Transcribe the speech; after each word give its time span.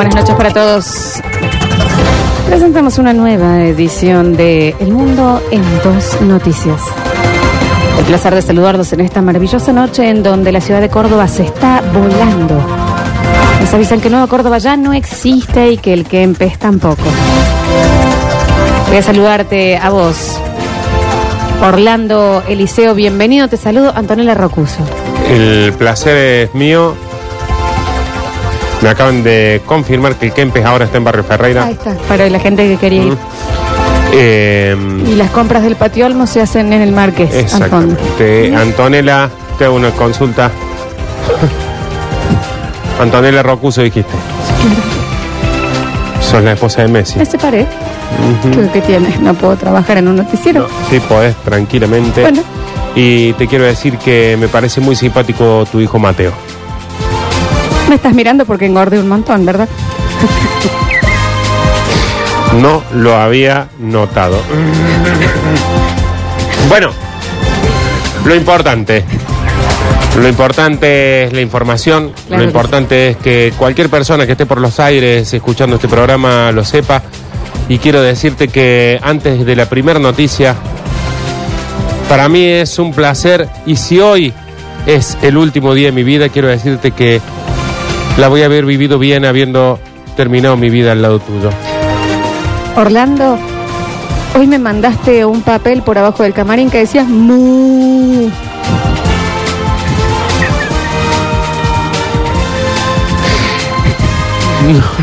buenas 0.00 0.14
noches 0.14 0.34
para 0.34 0.50
todos. 0.50 1.20
Presentamos 2.46 2.96
una 2.96 3.12
nueva 3.12 3.64
edición 3.64 4.34
de 4.34 4.74
El 4.80 4.92
Mundo 4.92 5.42
en 5.50 5.62
Dos 5.84 6.18
Noticias. 6.22 6.80
El 7.98 8.06
placer 8.06 8.34
de 8.34 8.40
saludarlos 8.40 8.90
en 8.94 9.00
esta 9.00 9.20
maravillosa 9.20 9.74
noche 9.74 10.08
en 10.08 10.22
donde 10.22 10.52
la 10.52 10.62
ciudad 10.62 10.80
de 10.80 10.88
Córdoba 10.88 11.28
se 11.28 11.42
está 11.42 11.82
volando. 11.92 12.58
Nos 13.60 13.74
avisan 13.74 14.00
que 14.00 14.08
Nueva 14.08 14.26
Córdoba 14.26 14.56
ya 14.56 14.74
no 14.74 14.94
existe 14.94 15.72
y 15.72 15.76
que 15.76 15.92
el 15.92 16.06
Kempes 16.06 16.58
tampoco. 16.58 17.04
Voy 18.88 18.96
a 18.96 19.02
saludarte 19.02 19.76
a 19.76 19.90
vos. 19.90 20.40
Orlando 21.62 22.42
Eliseo, 22.48 22.94
bienvenido. 22.94 23.48
Te 23.48 23.58
saludo, 23.58 23.92
Antonella 23.94 24.32
Rocuso. 24.32 24.82
El 25.28 25.74
placer 25.74 26.16
es 26.16 26.54
mío. 26.54 26.94
Me 28.82 28.88
acaban 28.88 29.22
de 29.22 29.60
confirmar 29.66 30.16
que 30.16 30.26
el 30.26 30.32
Kempes 30.32 30.64
ahora 30.64 30.86
está 30.86 30.96
en 30.98 31.04
Barrio 31.04 31.22
Ferreira. 31.24 31.64
Ahí 31.64 31.72
está, 31.74 31.94
para 32.08 32.28
la 32.30 32.38
gente 32.40 32.66
que 32.66 32.76
quería 32.76 33.02
ir. 33.04 33.16
Eh, 34.12 34.76
Y 35.06 35.14
las 35.14 35.30
compras 35.30 35.62
del 35.62 35.76
patio 35.76 36.06
Olmo 36.06 36.26
se 36.26 36.40
hacen 36.40 36.72
en 36.72 36.80
el 36.82 36.90
Marqués, 36.92 37.30
al 37.54 37.68
fondo. 37.68 37.92
exactamente. 37.94 38.56
Antonella, 38.56 39.28
te 39.58 39.64
hago 39.66 39.76
una 39.76 39.90
consulta. 39.90 40.50
Antonella 43.00 43.42
Rocuso 43.42 43.82
dijiste. 43.82 44.12
Sos 46.20 46.42
la 46.42 46.52
esposa 46.52 46.82
de 46.82 46.88
Messi. 46.88 47.18
Me 47.18 47.24
separé. 47.24 47.66
Creo 48.52 48.70
que 48.72 48.80
tiene. 48.82 49.16
No 49.20 49.34
puedo 49.34 49.56
trabajar 49.56 49.96
en 49.98 50.08
un 50.08 50.16
noticiero. 50.16 50.62
No, 50.62 50.68
sí, 50.90 51.00
podés 51.00 51.34
tranquilamente. 51.36 52.20
Bueno. 52.22 52.42
Y 52.94 53.32
te 53.34 53.46
quiero 53.46 53.64
decir 53.64 53.96
que 53.98 54.36
me 54.38 54.48
parece 54.48 54.80
muy 54.80 54.96
simpático 54.96 55.64
tu 55.70 55.80
hijo 55.80 55.98
Mateo. 55.98 56.32
Me 57.90 57.96
estás 57.96 58.14
mirando 58.14 58.46
porque 58.46 58.66
engordé 58.66 59.00
un 59.00 59.08
montón, 59.08 59.44
¿verdad? 59.44 59.68
No 62.60 62.84
lo 62.94 63.16
había 63.16 63.66
notado. 63.80 64.40
Bueno, 66.68 66.92
lo 68.24 68.34
importante. 68.36 69.04
Lo 70.16 70.28
importante 70.28 71.24
es 71.24 71.32
la 71.32 71.40
información. 71.40 72.12
Claro 72.28 72.44
lo 72.44 72.48
importante 72.48 73.08
es 73.08 73.16
que 73.16 73.52
cualquier 73.58 73.88
persona 73.88 74.24
que 74.24 74.32
esté 74.32 74.46
por 74.46 74.60
los 74.60 74.78
aires 74.78 75.34
escuchando 75.34 75.74
este 75.74 75.88
programa 75.88 76.52
lo 76.52 76.64
sepa. 76.64 77.02
Y 77.68 77.78
quiero 77.78 78.00
decirte 78.02 78.46
que 78.46 79.00
antes 79.02 79.44
de 79.44 79.56
la 79.56 79.68
primera 79.68 79.98
noticia, 79.98 80.54
para 82.08 82.28
mí 82.28 82.44
es 82.44 82.78
un 82.78 82.92
placer. 82.92 83.48
Y 83.66 83.74
si 83.74 83.98
hoy 83.98 84.32
es 84.86 85.18
el 85.22 85.36
último 85.36 85.74
día 85.74 85.86
de 85.86 85.92
mi 85.92 86.04
vida, 86.04 86.28
quiero 86.28 86.46
decirte 86.46 86.92
que 86.92 87.20
la 88.18 88.28
voy 88.28 88.42
a 88.42 88.46
haber 88.46 88.64
vivido 88.64 88.98
bien 88.98 89.24
habiendo 89.24 89.78
terminado 90.16 90.56
mi 90.56 90.70
vida 90.70 90.92
al 90.92 91.02
lado 91.02 91.18
tuyo. 91.18 91.50
Orlando, 92.76 93.38
hoy 94.36 94.46
me 94.46 94.58
mandaste 94.58 95.24
un 95.24 95.42
papel 95.42 95.82
por 95.82 95.98
abajo 95.98 96.22
del 96.22 96.32
camarín 96.32 96.70
que 96.70 96.78
decías 96.78 97.06
mu. 97.08 98.30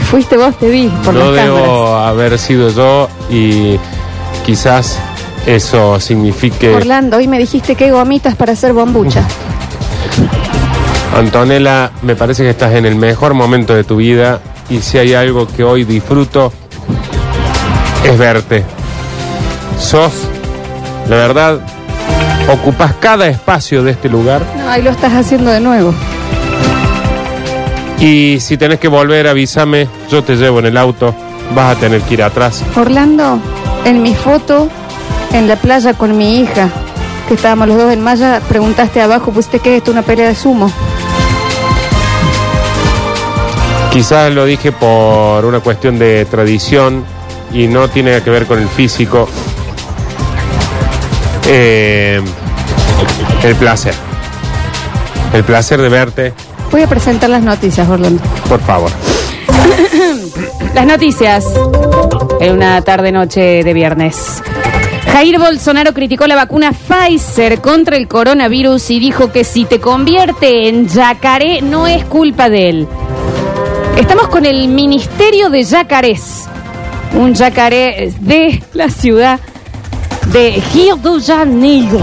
Fuiste 0.09 0.37
vos, 0.37 0.57
te 0.57 0.69
vi 0.69 0.87
por 1.03 1.13
no 1.13 1.31
las 1.31 1.43
debo 1.45 1.85
cámaras. 1.85 2.09
haber 2.09 2.39
sido 2.39 2.69
yo 2.69 3.09
y 3.29 3.77
quizás 4.45 4.99
eso 5.45 5.99
signifique 5.99 6.73
Orlando, 6.73 7.17
hoy 7.17 7.27
me 7.27 7.37
dijiste 7.39 7.75
que 7.75 7.85
hay 7.85 7.91
gomitas 7.91 8.35
para 8.35 8.53
hacer 8.53 8.73
bombucha. 8.73 9.23
Antonella 11.15 11.91
me 12.03 12.15
parece 12.15 12.43
que 12.43 12.49
estás 12.51 12.73
en 12.73 12.85
el 12.85 12.95
mejor 12.95 13.33
momento 13.33 13.73
de 13.73 13.83
tu 13.83 13.97
vida 13.97 14.39
y 14.69 14.79
si 14.81 14.97
hay 14.97 15.13
algo 15.13 15.47
que 15.47 15.63
hoy 15.63 15.83
disfruto 15.83 16.51
es 18.03 18.17
verte 18.17 18.63
sos 19.79 20.11
la 21.09 21.15
verdad 21.15 21.59
ocupas 22.51 22.93
cada 22.99 23.27
espacio 23.27 23.83
de 23.83 23.91
este 23.91 24.09
lugar 24.09 24.41
No, 24.57 24.69
ahí 24.69 24.81
lo 24.81 24.91
estás 24.91 25.13
haciendo 25.13 25.49
de 25.51 25.59
nuevo. 25.59 25.93
y 27.99 28.37
si 28.39 28.57
tenés 28.57 28.79
que 28.79 28.87
volver 28.87 29.27
avísame 29.27 29.87
yo 30.09 30.23
te 30.23 30.35
llevo 30.35 30.59
en 30.59 30.67
el 30.67 30.77
auto 30.77 31.15
vas 31.55 31.75
a 31.75 31.79
tener 31.79 32.01
que 32.01 32.13
ir 32.15 32.23
atrás 32.23 32.61
Orlando, 32.75 33.39
en 33.85 34.03
mi 34.03 34.13
foto, 34.13 34.67
en 35.33 35.47
la 35.47 35.55
playa 35.55 35.93
con 35.93 36.17
mi 36.17 36.41
hija, 36.41 36.69
que 37.27 37.33
estábamos 37.35 37.69
los 37.69 37.77
dos 37.77 37.91
en 37.93 38.01
malla, 38.01 38.41
preguntaste 38.47 39.01
abajo, 39.01 39.31
pusiste 39.31 39.59
que 39.59 39.71
es 39.75 39.77
esto 39.79 39.91
una 39.91 40.01
pelea 40.01 40.27
de 40.27 40.35
sumo. 40.35 40.69
Quizás 43.97 44.31
lo 44.31 44.45
dije 44.45 44.71
por 44.71 45.43
una 45.43 45.59
cuestión 45.59 45.97
de 45.97 46.23
tradición 46.25 47.03
y 47.51 47.65
no 47.65 47.87
tiene 47.87 48.21
que 48.21 48.29
ver 48.29 48.45
con 48.45 48.59
el 48.59 48.67
físico. 48.67 49.27
Eh, 51.47 52.21
el 53.43 53.55
placer. 53.55 53.95
El 55.33 55.43
placer 55.43 55.81
de 55.81 55.89
verte, 55.89 56.33
Voy 56.71 56.83
a 56.83 56.87
presentar 56.87 57.31
las 57.31 57.41
noticias, 57.41 57.89
Orlando. 57.89 58.21
por 58.47 58.61
favor. 58.61 58.91
Las 60.75 60.85
noticias 60.85 61.45
en 62.39 62.53
una 62.53 62.79
tarde-noche 62.83 63.63
de 63.63 63.73
viernes. 63.73 64.43
Jair 65.11 65.39
Bolsonaro 65.39 65.95
criticó 65.95 66.27
la 66.27 66.35
vacuna 66.35 66.71
Pfizer 66.71 67.61
contra 67.61 67.97
el 67.97 68.07
coronavirus 68.07 68.91
y 68.91 68.99
dijo 68.99 69.31
que 69.31 69.43
si 69.43 69.65
te 69.65 69.79
convierte 69.79 70.69
en 70.69 70.87
yacaré 70.87 71.63
no 71.63 71.87
es 71.87 72.05
culpa 72.05 72.47
de 72.47 72.69
él. 72.69 72.87
Estamos 73.97 74.27
con 74.27 74.45
el 74.45 74.67
Ministerio 74.67 75.49
de 75.49 75.63
Yacarés, 75.63 76.47
un 77.15 77.33
yacaré 77.33 78.13
de 78.19 78.61
la 78.73 78.89
ciudad 78.89 79.39
de 80.31 80.61
Rio 80.71 80.97
de 80.97 81.19
Janeiro. 81.19 81.99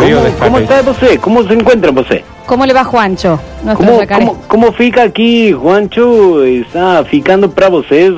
Río 0.00 0.20
de 0.20 0.30
¿Cómo, 0.32 0.38
¿Cómo 0.38 0.56
Janeiro. 0.56 0.58
está 0.58 0.82
você? 0.82 1.18
¿Cómo 1.18 1.44
se 1.44 1.54
encuentra 1.54 1.92
você? 1.92 2.24
¿Cómo 2.44 2.66
le 2.66 2.74
va 2.74 2.82
Juancho? 2.82 3.38
Nuestro 3.62 3.86
¿Cómo, 3.86 4.06
cómo, 4.08 4.42
cómo 4.48 4.72
fica 4.72 5.04
aqui, 5.04 5.52
Juancho? 5.52 6.42
Está 6.42 7.04
ficando 7.04 7.48
para 7.48 7.68
vocês 7.68 8.12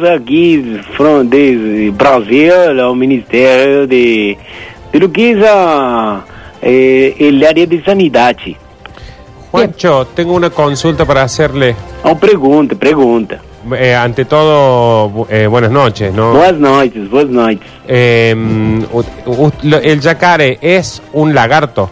from, 0.96 1.28
de 1.28 1.92
Brasil, 1.94 2.80
o 2.80 2.94
Ministério 2.94 3.86
de, 3.86 4.38
de 4.90 4.98
lo 4.98 5.12
que 5.12 5.32
es 5.32 5.44
ah, 5.46 6.24
eh, 6.62 7.16
el 7.18 7.44
área 7.44 7.66
de 7.66 7.84
sanidade. 7.84 8.56
Juancho, 9.50 10.06
tengo 10.14 10.32
una 10.32 10.48
consulta 10.48 11.04
para 11.04 11.22
hacerle. 11.22 11.76
Oh, 12.02 12.16
pergunta, 12.16 12.74
pergunta. 12.74 13.40
Eh, 13.78 13.94
ante 13.94 14.24
todo, 14.24 15.10
bu- 15.10 15.26
eh, 15.28 15.46
buenas 15.46 15.70
noches, 15.70 16.14
¿no? 16.14 16.32
Boas 16.32 16.54
noites, 16.58 17.10
boas 17.10 17.26
noites. 17.28 17.66
Eh, 17.86 18.34
el 19.82 20.00
yacaré 20.00 20.58
es 20.62 21.02
un 21.12 21.34
lagarto. 21.34 21.90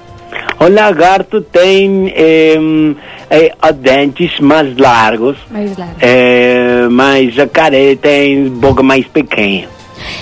O 0.61 0.69
lagarto 0.69 1.43
tem 1.43 2.11
eh, 2.17 2.95
eh, 3.31 3.53
dentes 3.81 4.41
mais 4.41 4.77
largos, 4.79 5.37
Mais 5.51 5.77
largo. 5.79 5.95
eh, 6.01 6.87
mas 6.91 7.33
jacaré 7.35 7.97
tem 7.97 8.49
boca 8.49 8.83
mais 8.83 9.07
pequena. 9.07 9.69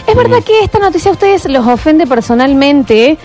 Es 0.06 0.14
verdad 0.16 0.42
que 0.42 0.60
esta 0.64 0.78
noticia 0.78 1.10
a 1.10 1.14
ustedes 1.14 1.44
los 1.48 1.66
ofende 1.66 2.06
personalmente 2.06 3.16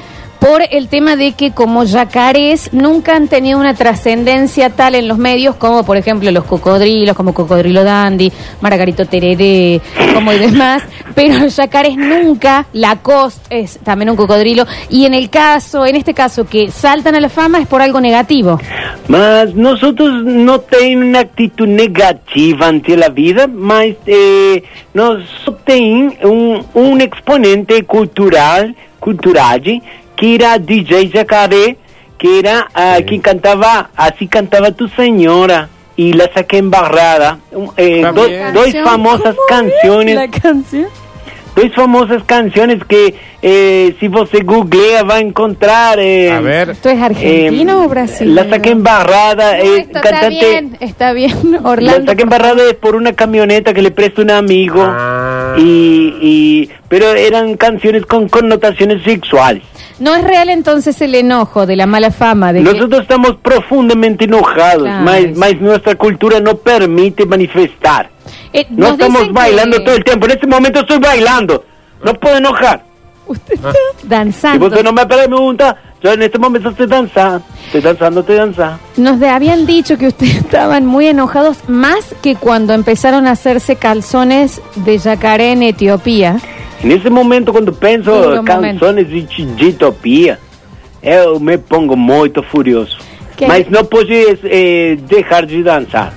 por 0.42 0.64
el 0.72 0.88
tema 0.88 1.16
de 1.16 1.34
que 1.34 1.52
como 1.52 1.84
yacarés 1.84 2.74
nunca 2.74 3.16
han 3.16 3.28
tenido 3.28 3.60
una 3.60 3.76
trascendencia 3.76 4.72
tal 4.72 4.96
en 4.96 5.08
los 5.08 5.20
medios 5.20 5.56
como 5.56 5.86
por 5.86 5.98
ejemplo 5.98 6.32
los 6.32 6.46
cocodrilos, 6.46 7.16
como 7.16 7.32
Cocodrilo 7.36 7.84
Dandy, 7.84 8.32
Margarito 8.60 9.06
Tereré, 9.06 9.80
como 10.16 10.34
y 10.34 10.40
demás, 10.40 10.82
pero 11.14 11.38
los 11.38 11.56
yacarés 11.56 11.96
nunca, 11.96 12.66
Lacoste 12.74 13.60
es 13.62 13.78
también 13.84 14.10
un 14.10 14.16
cocodrilo, 14.16 14.66
y 14.90 15.06
en 15.06 15.14
el 15.14 15.30
caso, 15.30 15.86
en 15.86 15.96
este 15.96 16.16
caso 16.16 16.48
que 16.48 16.72
saltan 16.72 17.14
a 17.14 17.20
la 17.20 17.30
fama 17.30 17.60
es 17.60 17.68
por 17.68 17.84
algo 17.84 18.02
negativo. 18.02 18.60
Mas 19.08 19.54
nosotros 19.54 20.24
no 20.24 20.62
tenemos 20.62 21.06
una 21.06 21.20
actitud 21.20 21.68
negativa 21.68 22.68
ante 22.68 22.98
la 22.98 23.10
vida, 23.10 23.46
mas 23.48 23.94
eh, 24.08 24.64
nós 24.96 25.24
tem 25.66 26.18
um, 26.24 26.64
um 26.74 26.98
exponente 26.98 27.84
cultural, 27.84 28.74
cultural, 29.00 29.62
que 30.22 30.36
era 30.36 30.60
DJ 30.60 31.10
Jacaré, 31.12 31.78
que 32.20 32.38
era 32.38 32.68
ah, 32.76 32.98
Sí. 33.00 33.06
que 33.06 33.20
cantava, 33.20 33.90
assim 33.98 34.28
cantava 34.28 34.72
tu 34.72 34.88
senhora, 34.90 35.68
y 35.98 36.14
la 36.14 36.30
saqué 36.32 36.60
embarrada. 36.60 37.40
Eh, 37.76 38.04
dos 38.54 38.72
famosas 38.84 39.36
¿cómo 39.36 39.42
es 39.42 39.48
canciones. 39.50 40.16
La 40.16 40.28
canción. 40.30 40.88
Dos 41.56 41.74
famosas 41.76 42.24
canciones 42.24 42.80
que 42.88 43.14
eh, 43.42 43.96
si 44.00 44.08
você 44.08 44.42
googlea 44.42 45.04
va 45.04 45.16
a 45.16 45.20
encontrar. 45.20 46.00
eh, 46.00 46.32
A 46.32 46.40
ver. 46.40 46.70
¿Esto 46.70 46.90
es 46.90 47.02
argentino 47.02 47.82
eh, 47.82 47.86
o 47.86 47.90
brasileño? 47.90 48.36
La 48.44 48.50
saqué 48.50 48.70
embarrada. 48.70 49.58
No, 49.58 49.64
eh, 49.64 49.78
esto 49.80 49.98
está 49.98 50.02
cantante, 50.02 50.30
bien, 50.30 50.78
está 50.80 51.14
bien, 51.14 51.34
La 51.52 51.70
Orlando. 51.70 52.12
saqué 52.12 52.24
embarrada 52.24 52.62
es 52.70 52.76
por 52.76 52.96
una 52.96 53.14
camioneta 53.14 53.74
que 53.74 53.82
le 53.82 53.90
presta 53.92 54.22
un 54.22 54.30
amigo. 54.32 54.82
Ah. 54.88 55.56
Y, 55.58 56.16
y, 56.22 56.70
pero 56.88 57.10
eran 57.16 57.58
canciones 57.58 58.06
con 58.06 58.30
connotaciones 58.30 59.04
sexuales. 59.04 59.64
No 60.02 60.16
es 60.16 60.24
real 60.24 60.50
entonces 60.50 61.00
el 61.02 61.14
enojo 61.16 61.66
de 61.66 61.76
la 61.76 61.86
mala 61.86 62.12
fama 62.12 62.52
de 62.52 62.64
que- 62.64 62.74
Nosotros 62.74 63.02
estamos 63.04 63.36
profundamente 63.42 64.26
enojados, 64.26 64.84
Claro, 64.84 65.04
mas, 65.06 65.20
sí. 65.22 65.34
mas 65.38 65.62
nuestra 65.62 65.96
cultura 65.96 66.40
no 66.40 66.56
permite 66.58 67.26
manifestar. 67.26 68.10
Eh, 68.52 68.66
No 68.70 68.90
nos 68.90 69.00
estamos 69.00 69.32
bailando 69.32 69.78
que 69.78 69.84
todo 69.84 69.96
el 69.96 70.04
tiempo. 70.04 70.26
En 70.26 70.32
este 70.32 70.48
momento 70.48 70.80
estoy 70.82 70.98
bailando. 71.00 71.64
No 72.04 72.14
puedo 72.16 72.38
enojar. 72.38 72.84
Usted 73.28 73.54
está 73.54 73.72
Si 74.02 74.08
danzando. 74.08 74.66
usted 74.66 74.84
no 74.84 74.92
me 74.92 75.06
pregunta, 75.06 75.78
yo 76.04 76.12
en 76.12 76.22
este 76.24 76.38
momento 76.40 76.70
estoy 76.70 76.88
danzando. 76.88 77.46
Estoy 77.68 77.82
danzando, 77.82 78.20
estoy 78.22 78.36
danzando. 78.36 78.80
Nos 78.98 79.20
de- 79.20 79.30
habían 79.30 79.66
dicho 79.66 79.98
que 79.98 80.08
ustedes 80.08 80.36
estaban 80.46 80.86
muy 80.86 81.08
enojados 81.08 81.58
más 81.70 82.14
que 82.22 82.36
cuando 82.36 82.74
empezaron 82.74 83.28
a 83.28 83.32
hacerse 83.32 83.76
calzones 83.76 84.62
de 84.76 84.98
yacaré 84.98 85.52
en 85.52 85.64
Etiopía. 85.64 86.38
En 86.84 86.92
ese 86.92 87.10
momento, 87.10 87.52
quando 87.52 87.74
penso 87.74 88.12
Duro 88.12 88.44
canções 88.44 89.08
de, 89.08 89.22
de 89.46 89.66
utopia, 89.68 90.40
eu 91.04 91.40
me 91.40 91.58
pongo 91.58 91.96
muito 91.96 92.42
furioso. 92.44 92.98
Que- 93.38 93.48
Mas 93.48 93.70
não 93.70 93.86
pode 93.86 94.14
eh, 94.44 94.98
deixar 95.08 95.46
de 95.46 95.62
dançar. 95.64 96.14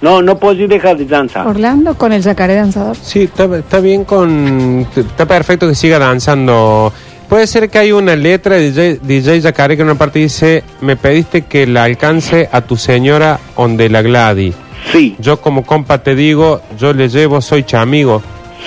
Não, 0.00 0.20
não 0.22 0.36
pode 0.36 0.66
deixar 0.68 0.94
de 0.96 1.04
dançar. 1.04 1.46
Orlando 1.46 1.94
con 1.96 2.12
el 2.12 2.20
yacaré 2.22 2.54
danzador. 2.56 2.94
Sí, 2.96 3.22
está, 3.24 3.44
está 3.56 3.80
bien 3.80 4.04
con... 4.04 4.86
Está 4.94 5.24
perfecto 5.26 5.66
que 5.68 5.74
siga 5.74 5.98
danzando. 5.98 6.92
Puede 7.28 7.46
ser 7.46 7.70
que 7.70 7.78
hay 7.78 7.90
una 7.92 8.14
letra 8.14 8.56
de 8.56 8.70
DJ, 8.70 8.98
DJ 9.02 9.40
Yacaré 9.40 9.76
que 9.76 9.82
en 9.82 9.88
una 9.88 9.98
parte 9.98 10.18
dice, 10.18 10.62
me 10.82 10.94
pediste 10.96 11.42
que 11.46 11.66
la 11.66 11.84
alcance 11.84 12.48
a 12.52 12.60
tu 12.60 12.76
señora 12.76 13.40
onde 13.56 13.88
la 13.88 14.02
Gladi. 14.02 14.52
Sim, 14.92 15.14
Yo 15.18 15.40
como 15.40 15.64
compa 15.64 16.02
te 16.02 16.14
digo, 16.14 16.60
yo 16.78 16.92
le 16.92 17.08
llevo, 17.08 17.40
soy 17.40 17.64
chamigo. 17.64 18.22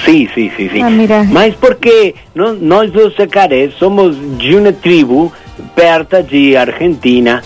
Sim, 0.05 0.27
sim, 0.33 0.51
sim. 0.55 0.69
sim. 0.69 0.81
Ah, 0.81 0.89
mira. 0.89 1.23
Mas 1.23 1.55
porque 1.55 2.15
nó- 2.35 2.53
nós, 2.59 2.93
os 2.95 3.15
jacarés, 3.15 3.73
somos 3.75 4.15
de 4.37 4.55
uma 4.55 4.71
tribo 4.71 5.31
perto 5.75 6.21
de 6.23 6.55
Argentina, 6.55 7.41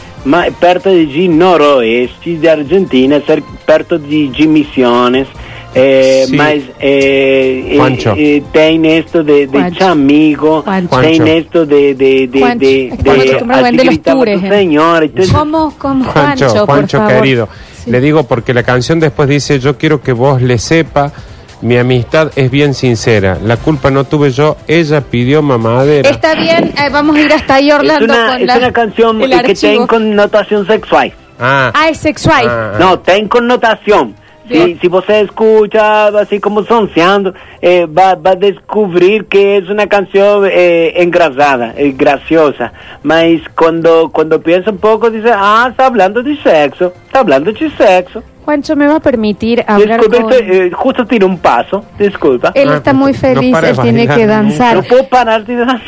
perto 0.59 0.89
de 0.89 1.27
noroeste 1.27 2.35
de 2.35 2.47
Argentina, 2.49 3.21
perto 3.65 3.97
de, 3.97 4.27
de 4.27 4.47
Misiones. 4.47 5.27
Eh, 5.73 6.25
Sim. 6.27 6.35
Mas 6.35 6.63
eh, 6.81 7.75
Juancho. 7.77 8.09
eh, 8.17 8.35
eh, 8.37 8.43
tem 8.51 8.85
esto 8.87 9.23
de, 9.23 9.47
de 9.47 9.57
Juancho. 9.57 9.79
chamigo, 9.79 10.61
Juancho. 10.63 10.99
tem 10.99 11.15
Juancho. 11.15 11.33
esto 11.33 11.65
de, 11.65 11.95
de, 11.95 12.27
de, 12.27 12.39
Juancho. 12.39 12.59
de, 12.59 12.91
de- 12.97 14.35
eh. 14.35 14.49
señora, 14.49 15.05
entonces- 15.05 15.33
¿Cómo, 15.33 15.73
cómo 15.77 16.03
Juancho, 16.03 16.49
Juancho, 16.49 16.65
por 16.65 16.75
Juancho 16.75 16.97
favor? 16.97 17.13
querido. 17.21 17.49
Sí. 17.85 17.89
Le 17.89 18.01
digo 18.01 18.23
porque 18.23 18.53
la 18.53 18.63
canción 18.63 18.99
después 18.99 19.29
dice, 19.29 19.59
yo 19.59 19.77
quiero 19.77 20.01
que 20.01 20.11
vos 20.11 20.41
le 20.41 20.57
sepa, 20.57 21.13
mi 21.61 21.77
amistad 21.77 22.31
es 22.35 22.49
bien 22.49 22.73
sincera. 22.73 23.37
La 23.43 23.57
culpa 23.57 23.91
no 23.91 24.03
tuve 24.03 24.31
yo, 24.31 24.57
ella 24.67 25.01
pidió 25.01 25.41
mamadera. 25.41 26.09
Está 26.09 26.35
bien, 26.35 26.73
eh, 26.77 26.89
vamos 26.91 27.15
a 27.15 27.21
ir 27.21 27.31
hasta 27.33 27.55
ahí, 27.55 27.69
es 27.69 27.75
Orlando, 27.75 28.05
una, 28.05 28.27
con 28.33 28.41
es 28.41 28.47
la, 28.47 28.57
una 28.57 28.71
canción 28.71 29.21
el 29.21 29.29
que 29.29 29.35
archivo. 29.35 29.73
tem 29.73 29.87
connotación 29.87 30.65
sexual. 30.67 31.13
Ah, 31.39 31.71
Ah, 31.73 31.89
es 31.89 31.97
sexual. 31.97 32.45
Ah. 32.47 32.73
No, 32.79 32.99
tem 32.99 33.27
connotación. 33.27 34.15
Si, 34.49 34.77
si 34.81 34.87
você 34.89 35.21
escucha 35.21 36.07
así 36.07 36.41
como 36.41 36.63
sonseando, 36.65 37.33
eh, 37.61 37.85
va, 37.85 38.15
va 38.15 38.31
a 38.31 38.35
descubrir 38.35 39.25
que 39.27 39.57
es 39.57 39.69
una 39.69 39.87
canción 39.87 40.45
eh, 40.51 40.91
engrasada, 40.97 41.73
eh, 41.77 41.93
graciosa. 41.95 42.73
Mas 43.01 43.39
cuando, 43.55 44.09
cuando 44.11 44.41
piensa 44.41 44.71
un 44.71 44.79
poco, 44.79 45.09
dice, 45.09 45.31
ah, 45.33 45.67
está 45.71 45.85
hablando 45.85 46.21
de 46.21 46.35
sexo, 46.41 46.91
está 47.05 47.19
hablando 47.19 47.53
de 47.53 47.71
sexo. 47.77 48.21
Juancho, 48.45 48.75
¿me 48.75 48.87
va 48.87 48.95
a 48.95 48.99
permitir 48.99 49.63
hablar 49.67 49.99
Disculpe, 49.99 50.21
con... 50.23 50.33
este, 50.33 50.65
eh, 50.67 50.71
justo 50.71 51.05
tiro 51.05 51.27
un 51.27 51.37
paso, 51.37 51.85
disculpa. 51.99 52.51
Él 52.55 52.69
Ah, 52.71 52.77
está 52.77 52.93
muy 52.93 53.13
no 53.13 53.17
feliz, 53.19 53.51
para 53.51 53.69
él 53.69 53.77
tiene 53.79 54.07
que 54.07 54.25
danzar. 54.25 54.75
No 54.77 54.83
puedo 54.83 55.07
parar 55.07 55.45
de 55.45 55.55
danzar. 55.57 55.81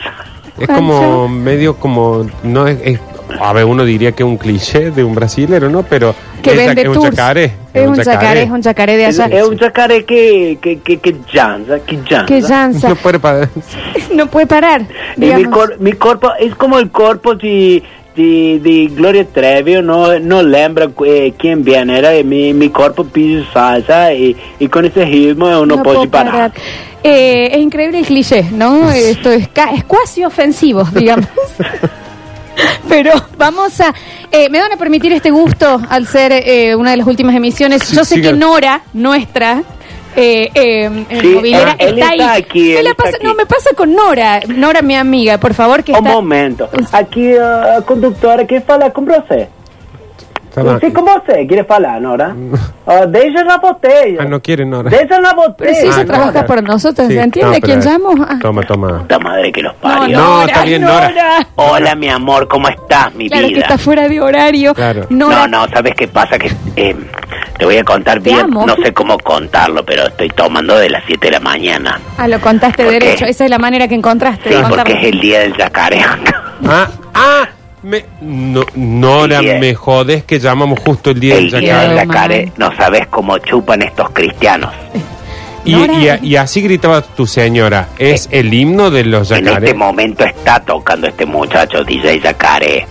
es 0.60 0.68
Juancho. 0.68 0.74
como 0.76 1.28
medio 1.30 1.76
como, 1.78 2.28
no 2.44 2.68
es, 2.68 2.78
es- 2.84 3.00
a 3.42 3.52
ver, 3.54 3.66
uno 3.66 3.84
diría 3.84 4.12
que 4.12 4.22
es 4.22 4.30
un 4.30 4.38
cliché 4.38 4.92
de 4.92 5.04
un 5.04 5.16
brasilero, 5.16 5.68
¿no? 5.70 5.82
Pero 5.84 6.14
Que 6.44 6.52
es, 6.52 6.58
vende 6.58 6.84
es 6.84 6.88
un 6.90 7.02
yacaré. 7.02 7.54
Es 7.74 7.88
un 7.88 7.96
yacaré, 7.96 8.44
es 8.44 8.50
un 8.52 8.62
yacaré 8.62 8.98
de 8.98 9.06
allá. 9.08 9.26
es 9.26 9.44
un 9.48 9.58
jacaré 9.58 10.06
que, 10.06 10.60
que, 10.62 10.80
que, 10.80 11.00
que 11.00 11.16
danza, 11.34 11.80
que 11.80 11.98
danza. 11.98 12.26
Que 12.28 12.42
danza. 12.42 12.90
No 12.90 12.96
puede 12.96 13.20
parar. 13.20 13.50
No 14.14 14.28
puede 14.28 14.46
parar, 14.46 14.82
mi, 15.18 15.44
cor- 15.46 15.78
mi 15.80 15.94
cuerpo 15.94 16.32
es 16.40 16.54
como 16.54 16.78
el 16.78 16.92
cuerpo 16.92 17.34
de, 17.34 17.82
de, 18.16 18.60
de 18.62 18.90
Gloria 18.94 19.26
Trevi, 19.26 19.82
no, 19.82 20.20
no 20.20 20.44
lembra 20.44 20.90
eh, 21.06 21.34
quién 21.38 21.64
bien 21.64 21.90
era, 21.90 22.18
y 22.18 22.24
mi, 22.24 22.54
mi 22.54 22.70
cuerpo 22.70 23.04
pide 23.04 23.44
salsa 23.54 24.14
y, 24.14 24.36
y 24.60 24.68
con 24.68 24.86
ese 24.86 25.06
ritmo 25.06 25.50
yo 25.50 25.66
no, 25.66 25.82
puedo 25.84 26.00
puedo 26.00 26.12
parar. 26.12 26.52
Eh, 27.04 27.50
es 27.52 27.58
increíble 27.60 28.00
el 28.00 28.06
cliché, 28.06 28.44
¿no? 28.52 28.90
Esto 28.92 29.32
es, 29.32 29.48
ca- 29.50 29.72
es 29.74 29.84
cuasi 29.84 30.24
ofensivo, 30.24 30.84
digamos. 30.94 31.28
Pero 32.88 33.12
vamos 33.38 33.80
a... 33.82 33.94
eh, 34.32 34.48
¿Me 34.50 34.60
van 34.60 34.72
a 34.72 34.78
permitir 34.78 35.12
este 35.12 35.32
gusto 35.32 35.82
al 35.90 36.06
ser 36.08 36.32
eh, 36.32 36.76
una 36.76 36.92
de 36.92 36.98
las 36.98 37.08
últimas 37.08 37.36
emisiones? 37.36 37.82
Sí, 37.84 37.96
Yo 37.96 38.06
sé 38.06 38.16
siga. 38.16 38.32
que 38.32 38.38
Nora, 38.38 38.82
nuestra... 38.94 39.64
Eh, 40.16 40.50
eh, 40.54 41.06
Sí, 41.22 41.28
movilera, 41.28 41.72
ah, 41.72 41.76
él 41.80 42.00
está, 42.00 42.14
está 42.14 42.32
ahí. 42.34 42.42
aquí, 42.42 42.60
Me 42.74 42.78
él 42.80 42.84
la 42.84 42.92
está 42.92 43.04
pasa- 43.04 43.18
aquí. 43.18 43.26
No, 43.26 43.36
me 43.36 43.46
pasa 43.46 43.70
con 43.76 43.94
Nora. 43.94 44.40
Nora, 44.48 44.82
mi 44.82 44.96
amiga, 44.96 45.38
por 45.40 45.54
favor, 45.54 45.84
que 45.84 45.92
Un 45.92 45.98
está... 46.00 46.12
momento. 46.12 46.70
Aquí 46.92 47.36
a 47.36 47.82
conductora 47.86 48.46
quer 48.46 48.64
falar 48.64 48.92
com 48.94 49.06
você. 49.06 49.50
Está 50.54 50.62
Não 50.62 50.80
sei 50.80 50.92
com 50.92 51.02
você, 51.04 51.46
quer 51.48 51.66
falar, 51.66 52.00
Nora. 52.00 52.36
Ah, 52.86 53.06
deixa 53.08 53.44
na 53.44 53.58
botella. 53.58 54.22
Ah, 54.22 54.26
no 54.26 54.40
quiere 54.40 54.64
Nora. 54.66 54.88
Deixa 54.88 55.20
na 55.20 55.34
botella. 55.34 55.56
Pero 55.58 55.74
si 55.74 55.88
ella 55.88 56.02
Ah, 56.02 56.06
trabaja 56.06 56.32
Nora. 56.34 56.46
por 56.46 56.62
nosotros, 56.64 57.08
Sí, 57.08 57.14
¿se 57.16 57.22
entiende 57.22 57.60
no, 57.60 57.66
quién 57.66 57.80
llamo? 57.80 58.10
Ah. 58.20 58.38
Toma, 58.40 58.62
toma. 58.62 59.00
Puta 59.00 59.18
madre 59.18 59.52
que 59.52 59.64
los 59.64 59.74
No, 59.74 59.80
parió. 59.82 60.16
No, 60.20 60.28
Nora, 60.42 60.46
está 60.46 60.64
bien, 60.64 60.82
Nora. 60.84 61.10
Nora. 61.10 61.48
Hola, 61.56 61.96
mi 61.96 62.08
amor, 62.10 62.48
¿cómo 62.48 62.68
estás, 62.68 63.16
mi 63.16 63.30
Claro 63.30 63.48
que 63.48 63.54
vida? 63.56 63.62
está 63.64 63.78
fuera 63.80 64.08
de 64.08 64.22
horario. 64.22 64.76
Claro. 64.76 65.08
Nora, 65.10 65.48
No, 65.48 65.66
no, 65.66 65.74
¿sabes 65.74 65.94
qué 65.98 66.08
pasa? 66.08 66.38
Que 66.38 66.52
eh, 66.76 66.96
te 67.58 67.66
voy 67.66 67.78
a 67.78 67.84
contar 67.84 68.22
Te 68.22 68.30
bien, 68.30 68.42
amo. 68.42 68.68
no 68.68 68.76
sé 68.76 68.94
cómo 68.94 69.18
contarlo, 69.18 69.84
pero 69.84 70.04
estoy 70.06 70.30
tomando 70.30 70.78
de 70.78 70.92
las 70.92 71.04
7 71.08 71.28
de 71.28 71.32
la 71.32 71.40
mañana. 71.40 72.00
Ah, 72.20 72.28
lo 72.28 72.40
contaste 72.40 72.84
¿Por 72.84 72.94
qué? 72.94 73.00
derecho. 73.00 73.26
Esa 73.26 73.46
es 73.46 73.50
la 73.50 73.58
manera 73.58 73.88
que 73.88 73.96
encontraste 73.96 74.50
Sí, 74.50 74.56
de 74.56 74.64
porque 74.70 74.94
es 74.94 75.06
el 75.14 75.20
día 75.20 75.40
del 75.40 75.58
yacaré. 75.58 76.00
Ah, 76.68 76.88
ah, 77.16 77.48
me, 77.84 78.06
no, 78.22 78.62
Nora, 78.76 79.40
Sí, 79.40 79.48
me 79.60 79.76
jodes 79.76 80.24
que 80.24 80.40
llamamos 80.40 80.80
justo 80.80 81.12
el 81.12 81.20
día 81.20 81.36
el 81.38 81.52
del 81.52 81.62
día 81.62 81.80
del 81.82 81.96
yacaré. 81.96 82.08
yacaré. 82.08 82.46
yacaré, 82.46 82.52
no 82.58 82.76
sabes 82.76 83.08
cómo 83.08 83.38
chupan 83.40 83.82
estos 83.82 84.10
cristianos. 84.12 84.72
Y, 85.66 85.76
y- 85.76 86.20
y 86.24 86.36
así 86.36 86.62
gritaba 86.62 87.02
tu 87.02 87.26
señora. 87.26 87.88
¿Es 87.98 88.28
el 88.32 88.54
himno 88.54 88.90
de 88.92 89.06
los 89.06 89.32
En 89.32 89.46
yacaré? 89.46 89.68
este 89.68 89.78
momento 89.78 90.26
está 90.26 90.60
tocando 90.60 91.08
este 91.08 91.26
muchacho 91.26 91.84
DJ 91.84 92.20
Yacaré. 92.20 92.86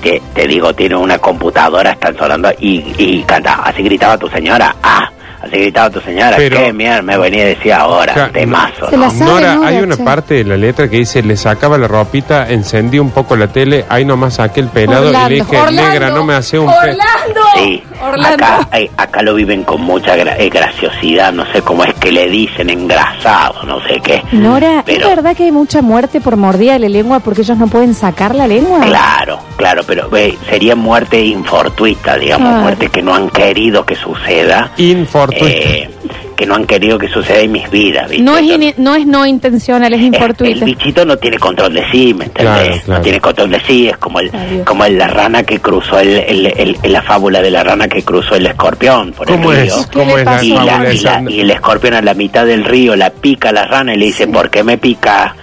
Te, 0.00 0.20
te 0.34 0.46
digo, 0.48 0.74
tiene 0.74 0.96
una 0.96 1.18
computadora, 1.18 1.92
están 1.92 2.16
sonando 2.16 2.50
y, 2.60 2.84
y 2.98 3.22
canta. 3.24 3.54
Así 3.64 3.82
gritaba 3.82 4.16
tu 4.18 4.28
señora. 4.28 4.74
Ah, 4.82 5.08
así 5.44 5.56
gritaba 5.58 5.90
tu 5.90 6.00
señora. 6.00 6.36
Pero- 6.36 6.58
Qué 6.58 6.72
mierda, 6.72 7.02
me 7.02 7.16
venía 7.18 7.42
a 7.42 7.46
decir 7.46 7.72
ahora. 7.72 8.12
Claro, 8.12 8.32
temazo, 8.32 8.90
Se 8.90 8.96
¿no? 8.96 9.04
la 9.04 9.10
sabe, 9.10 9.30
Nora, 9.30 9.54
Nora, 9.56 9.68
hay 9.68 9.76
una 9.78 9.96
che. 9.96 10.02
parte 10.04 10.34
de 10.34 10.44
la 10.44 10.56
letra 10.56 10.88
que 10.88 10.96
dice, 10.98 11.22
le 11.22 11.36
sacaba 11.36 11.78
la 11.78 11.86
ropita, 11.88 12.48
encendí 12.50 12.98
un 12.98 13.10
poco 13.10 13.36
la 13.36 13.48
tele, 13.48 13.84
ahí 13.88 14.04
nomás 14.04 14.34
saqué 14.34 14.60
el 14.60 14.68
pelado 14.68 15.10
y 15.10 15.12
le 15.12 15.34
dije, 15.36 15.56
Orlando, 15.56 15.82
negra, 15.90 16.10
no 16.10 16.24
me 16.24 16.34
hace 16.34 16.58
un 16.58 16.66
pe... 16.66 16.72
Orlando. 16.72 17.40
Sí, 17.56 17.82
Orlando. 18.02 18.44
acá, 18.44 18.68
acá 18.96 19.22
lo 19.22 19.34
viven 19.34 19.64
con 19.64 19.80
mucha 19.82 20.16
gra- 20.16 20.34
eh, 20.38 20.48
graciosidad, 20.50 21.32
no 21.32 21.44
sé 21.52 21.62
cómo 21.62 21.84
es 21.84 21.94
que 21.94 22.10
le 22.12 22.28
dicen 22.28 22.70
engrasado, 22.70 23.62
no 23.64 23.80
sé 23.86 24.00
qué. 24.02 24.22
Nora, 24.32 24.82
Pero- 24.84 25.08
¿es 25.08 25.16
verdad 25.16 25.36
que 25.36 25.44
hay 25.44 25.52
mucha 25.52 25.82
muerte 25.82 26.20
por 26.20 26.36
mordida 26.36 26.74
de 26.74 26.78
la 26.80 26.88
lengua 26.88 27.20
porque 27.20 27.42
ellos 27.42 27.56
no 27.58 27.66
pueden 27.68 27.94
sacar 27.94 28.34
la 28.34 28.46
lengua? 28.46 28.80
Claro, 28.80 29.38
claro, 29.56 29.82
pero 29.86 30.08
ve, 30.10 30.36
sería 30.48 30.74
muerte 30.76 31.20
infortuita, 31.24 32.16
digamos, 32.16 32.48
Claro. 32.48 32.62
muerte 32.62 32.88
que 32.88 33.02
no 33.02 33.14
han 33.14 33.30
querido 33.30 33.84
que 33.84 33.96
suceda. 33.96 34.70
Infortuito. 34.76 35.46
eh, 35.46 35.90
que 36.36 36.46
no 36.46 36.56
han 36.56 36.66
querido 36.66 36.98
que 36.98 37.06
suceda 37.08 37.38
en 37.38 37.52
mis 37.52 37.70
vidas, 37.70 38.08
¿viste? 38.10 38.24
No 38.24 38.36
es, 38.36 38.76
no 38.76 38.96
es 38.96 39.06
no 39.06 39.24
intencional, 39.24 39.92
es 39.94 40.00
el, 40.00 40.06
el 40.06 40.14
infortuito. 40.14 40.64
bichito 40.64 41.04
no 41.04 41.16
tiene 41.16 41.38
control 41.38 41.72
de 41.74 41.88
sí, 41.92 42.12
¿me 42.12 42.24
entendés? 42.24 42.54
Claro, 42.56 42.80
claro. 42.84 42.98
No 42.98 43.00
tiene 43.04 43.20
control 43.20 43.50
de 43.52 43.60
sí, 43.60 43.88
es 43.88 43.96
como 43.98 44.18
el, 44.18 44.34
Adiós. 44.34 44.66
como 44.66 44.84
el- 44.84 44.98
la 44.98 45.06
rana 45.06 45.44
que 45.44 45.60
cruzó 45.60 46.00
el, 46.00 46.08
el- 46.08 46.46
el- 46.46 46.76
el- 46.82 46.92
la 46.92 47.02
fábula 47.02 47.40
de 47.40 47.52
la 47.52 47.62
rana 47.62 47.86
que 47.86 48.02
cruzó 48.02 48.34
el 48.34 48.46
escorpión 48.46 49.12
por 49.12 49.28
¿Cómo 49.28 49.52
el 49.52 49.58
es? 49.58 49.64
río. 49.76 49.88
¿Qué 49.88 49.98
¿Cómo 50.00 50.18
es 50.18 50.24
la? 50.24 50.42
Y, 50.42 50.48
la- 50.48 50.56
fábula 50.56 50.92
y 50.92 50.98
la- 50.98 51.24
y 51.30 51.40
el 51.40 51.50
escorpión 51.52 51.94
a 51.94 52.02
la 52.02 52.14
mitad 52.14 52.44
del 52.46 52.64
río 52.64 52.96
la 52.96 53.10
pica 53.10 53.50
a 53.50 53.52
la 53.52 53.64
rana 53.66 53.94
y 53.94 53.98
le 53.98 54.06
dice, 54.06 54.26
¿por 54.26 54.50
qué 54.50 54.64
me 54.64 54.76
pica? 54.76 55.36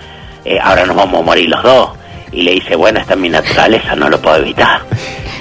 Eh, 0.43 0.59
ahora 0.61 0.85
nos 0.85 0.97
vamos 0.97 1.21
a 1.21 1.23
morir 1.23 1.47
los 1.47 1.63
dos. 1.63 1.89
Y 2.31 2.43
le 2.43 2.51
dice, 2.51 2.75
bueno, 2.75 2.99
esta 2.99 3.13
es 3.13 3.19
mi 3.19 3.29
naturaleza, 3.29 3.95
no 3.95 4.09
lo 4.09 4.21
puedo 4.21 4.37
evitar. 4.37 4.81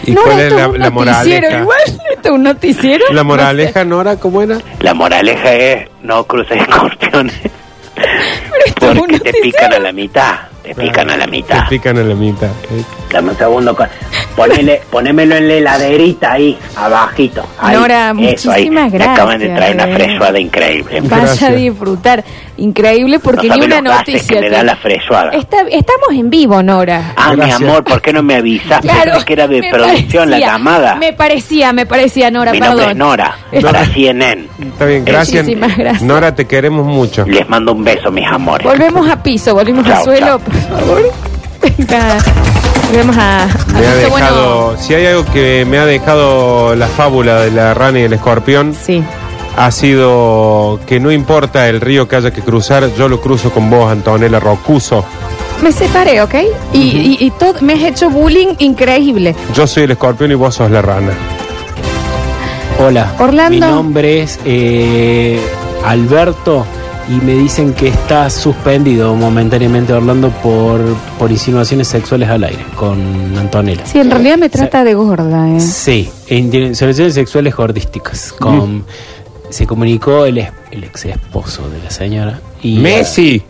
¿Y 0.05 0.13
Nora, 0.13 0.27
cuál 0.27 0.41
es 0.41 0.53
la, 0.53 0.69
la 0.69 0.91
moraleja? 0.91 1.59
igual. 1.61 1.81
Esto 2.11 2.29
es 2.29 2.31
un 2.31 2.43
noticiero. 2.43 3.05
¿La 3.13 3.23
moraleja, 3.23 3.85
Nora, 3.85 4.17
cómo 4.17 4.43
era? 4.43 4.59
La 4.81 4.95
moraleja 4.95 5.55
es, 5.55 5.89
no 6.03 6.25
cruces 6.25 6.61
escorpiones. 6.69 7.35
esto 8.67 8.91
es 8.91 8.99
un 8.99 8.99
Porque 8.99 9.21
te 9.21 9.33
pican 9.41 9.73
a 9.73 9.79
la 9.79 9.93
mitad. 9.93 10.35
Te 10.63 10.75
pican 10.75 11.11
a 11.11 11.17
la 11.17 11.27
mitad. 11.27 11.63
Te 11.65 11.69
pican 11.71 11.99
a 11.99 12.03
la 12.03 12.15
mitad. 12.15 12.49
Dame 13.11 13.31
un 13.31 13.37
segundo. 13.39 13.77
Ponele, 14.49 14.81
ponémelo 14.91 15.37
en 15.37 15.49
la 15.49 15.55
heladerita 15.55 16.33
ahí, 16.33 16.59
abajito. 16.77 17.45
Ahí, 17.61 17.77
Nora, 17.77 18.11
eso, 18.21 18.51
ahí. 18.51 18.71
muchísimas 18.71 18.93
Me 18.93 19.05
acaban 19.05 19.39
de 19.39 19.49
gracias, 19.49 19.57
traer 19.57 19.75
una 19.89 19.97
fresuada 19.97 20.41
increíble. 20.41 21.01
Vaya 21.03 21.17
Gracias. 21.25 21.51
a 21.51 21.53
disfrutar. 21.55 22.25
Increíble 22.57 23.19
porque 23.21 23.49
No 23.49 23.57
ni 23.57 23.65
una 23.65 23.81
noticia. 23.81 24.35
que 24.37 24.41
me 24.41 24.51
da 24.51 24.63
la 24.63 24.77
fresuada. 24.77 25.31
Está- 25.33 25.63
estamos 25.71 26.11
en 26.13 26.29
vivo, 26.29 26.63
Nora. 26.63 27.15
Ah, 27.17 27.33
Gracias. 27.35 27.61
mi 27.61 27.67
amor, 27.67 27.85
¿por 27.85 28.03
qué 28.03 28.13
no 28.13 28.23
me 28.23 28.35
avisaste 28.37 28.87
Pensé 28.89 29.25
que 29.25 29.33
era 29.33 29.49
de 29.49 29.63
producción 29.71 30.31
la 30.31 30.39
llamada? 30.39 30.95
Me 30.97 31.13
parecía, 31.15 31.73
me 31.73 31.87
parecía, 31.87 32.31
Nora, 32.31 32.53
Mi 32.53 32.61
perdón. 32.61 32.91
es 32.91 32.97
Nora, 32.97 33.37
para 33.63 33.85
CNN. 33.87 34.47
Está 34.61 34.85
bien, 34.87 35.05
gracias. 35.05 35.45
Muchísimas 35.45 35.77
gracias. 35.77 36.03
Nora, 36.03 36.35
te 36.35 36.47
queremos 36.47 36.85
mucho. 36.87 37.25
Les 37.27 37.49
mando 37.49 37.73
un 37.73 37.83
beso, 37.85 38.11
mis 38.11 38.27
amores. 38.27 38.67
Volvemos 38.67 39.09
a 39.09 39.23
piso, 39.23 39.55
volvemos 39.55 39.87
al 39.87 40.05
suelo, 40.05 40.39
por 40.39 40.55
favor. 40.55 41.13
Venga, 41.79 42.19
volvemos 42.91 43.17
a, 43.17 43.45
a 43.45 43.49
Me 43.79 43.87
ha 43.87 43.95
dejado, 43.95 44.11
Bueno, 44.11 44.73
si 44.81 44.95
hay 44.95 45.07
algo 45.07 45.25
que 45.27 45.65
me 45.65 45.79
ha 45.79 45.87
dejado 45.87 46.75
la 46.75 46.87
fábula 46.89 47.41
de 47.43 47.51
la 47.51 47.73
rana 47.75 48.01
y 48.01 48.03
el 48.03 48.13
escorpión, 48.13 48.75
sí. 48.75 49.03
ha 49.57 49.71
sido 49.71 50.81
que 50.87 50.99
no 51.01 51.11
importa 51.13 51.69
el 51.69 51.81
río 51.81 52.09
que 52.09 52.17
haya 52.17 52.31
que 52.33 52.43
cruzar, 52.43 52.89
yo 52.97 53.09
lo 53.09 53.21
cruzo 53.21 53.51
con 53.51 53.71
vos, 53.71 53.91
Antonella 53.91 54.41
Rocuso. 54.41 55.05
Me 55.63 55.73
separé, 55.73 56.23
¿ok? 56.23 56.35
Y, 56.73 56.79
y- 56.79 57.17
y 57.21 57.31
todo, 57.33 57.55
me 57.61 57.75
has 57.75 57.83
hecho 57.83 58.09
bullying 58.11 58.55
increíble. 58.59 59.35
Yo 59.55 59.67
soy 59.67 59.83
el 59.85 59.91
escorpión 59.93 60.31
y 60.31 60.35
vos 60.35 60.55
sos 60.55 60.71
la 60.71 60.81
rana. 60.83 61.13
Hola, 62.83 63.13
Orlando. 63.19 63.67
mi 63.67 63.73
nombre 63.73 64.23
es 64.23 64.41
eh, 64.47 65.39
Alberto 65.85 66.65
y 67.11 67.15
me 67.25 67.35
dicen 67.35 67.73
que 67.75 67.89
está 67.89 68.31
suspendido 68.31 69.17
momentáneamente 69.17 69.93
Orlando 69.93 70.31
por, 70.31 70.81
por 71.19 71.31
insinuaciones 71.31 71.89
sexuales 71.89 72.29
al 72.29 72.45
aire 72.45 72.65
con 72.77 73.37
Antonella. 73.37 73.85
Sí, 73.85 73.99
en 73.99 74.11
realidad 74.11 74.39
me 74.39 74.49
trata 74.49 74.85
de 74.85 74.95
gorda, 74.95 75.51
¿eh? 75.51 75.61
Sí, 75.61 76.09
insinuaciones 76.29 77.15
sexuales 77.15 77.57
gordísticas. 77.57 78.33
Con, 78.39 78.85
Se 79.49 79.67
comunicó 79.67 80.25
el, 80.25 80.39
el 80.71 80.85
ex 80.85 81.07
esposo 81.07 81.69
de 81.69 81.83
la 81.83 81.91
señora. 81.91 82.41
Y, 82.63 82.79
Messi. 82.79 83.43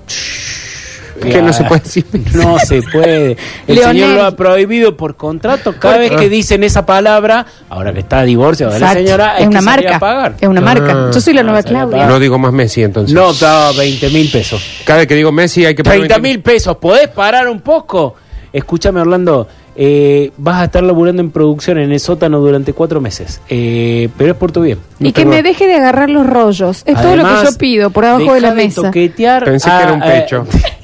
¿Qué 1.21 1.43
no 1.43 1.53
se 1.53 1.63
Ah, 1.65 1.69
puede 1.69 1.81
decir? 1.83 2.05
No 2.35 2.59
se 2.59 2.83
puede. 2.83 3.37
El 3.67 3.77
Leonel. 3.77 4.03
señor 4.03 4.15
lo 4.17 4.25
ha 4.25 4.37
prohibido 4.37 4.97
por 4.97 5.17
contrato. 5.17 5.75
Cada 5.79 5.95
¿Por 5.95 6.01
vez 6.09 6.11
que 6.21 6.29
dicen 6.29 6.65
esa 6.65 6.87
palabra, 6.87 7.47
ahora 7.69 7.93
que 7.93 8.01
está 8.01 8.23
divorciado 8.23 8.73
de 8.73 8.81
la 8.81 8.93
señora, 8.93 9.39
es 9.39 9.47
una 9.47 9.59
que 9.61 9.65
marca. 9.65 9.97
a 9.97 9.99
pagar. 10.01 10.35
Es 10.41 10.49
una 10.49 10.61
marca. 10.61 10.93
Ah. 11.09 11.11
Yo 11.13 11.21
soy 11.21 11.35
la 11.35 11.43
nueva 11.43 11.59
Ah, 11.59 11.63
Claudia. 11.63 11.91
pagar. 11.99 12.09
No 12.09 12.19
digo 12.19 12.39
más 12.39 12.53
Messi 12.53 12.83
entonces. 12.83 13.15
No, 13.15 13.31
estaba 13.31 13.73
20 13.73 14.09
mil 14.11 14.31
pesos. 14.31 14.63
Cada 14.85 15.01
vez 15.01 15.07
que 15.09 15.15
digo 15.15 15.31
Messi 15.33 15.65
hay 15.67 15.75
que 15.75 15.85
poner 15.85 15.99
30 16.01 16.19
mil 16.19 16.41
pesos. 16.41 16.77
¿Podés 16.79 17.09
parar 17.09 17.49
un 17.49 17.61
poco? 17.61 18.17
Escúchame, 18.53 19.01
Orlando. 19.01 19.47
eh, 19.77 20.33
vas 20.37 20.57
a 20.61 20.65
estar 20.65 20.83
laburando 20.83 21.23
en 21.23 21.31
producción 21.31 21.79
en 21.79 21.93
el 21.93 22.01
sótano 22.01 22.41
durante 22.41 22.73
cuatro 22.73 23.01
meses. 23.01 23.41
Eh, 23.49 24.09
pero 24.19 24.33
es 24.33 24.37
por 24.37 24.51
tu 24.53 24.61
bien. 24.63 24.79
No 24.99 25.09
Y 25.09 25.13
que 25.13 25.25
me 25.25 25.43
deje 25.43 25.67
de 25.67 25.75
agarrar 25.77 26.11
los 26.11 26.27
rollos. 26.27 26.83
Es 26.85 27.01
todo 27.01 27.17
lo 27.17 27.23
que 27.25 27.31
yo 27.45 27.57
pido 27.57 27.91
por 27.91 28.05
abajo 28.05 28.35
de 28.35 28.41
la 28.41 28.51
mesa. 28.53 28.83
toquetear 28.83 29.45
Pensé 29.45 29.71
que 29.71 29.77
era 29.83 29.93
un 29.93 30.01
pecho. 30.01 30.47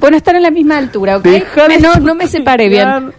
Bueno, 0.00 0.16
estar 0.16 0.34
en 0.36 0.42
la 0.42 0.50
misma 0.50 0.78
altura, 0.78 1.16
¿ok? 1.16 1.24
No, 1.80 1.94
no 1.96 2.14
me 2.14 2.26
separé 2.26 2.68
bien. 2.68 3.12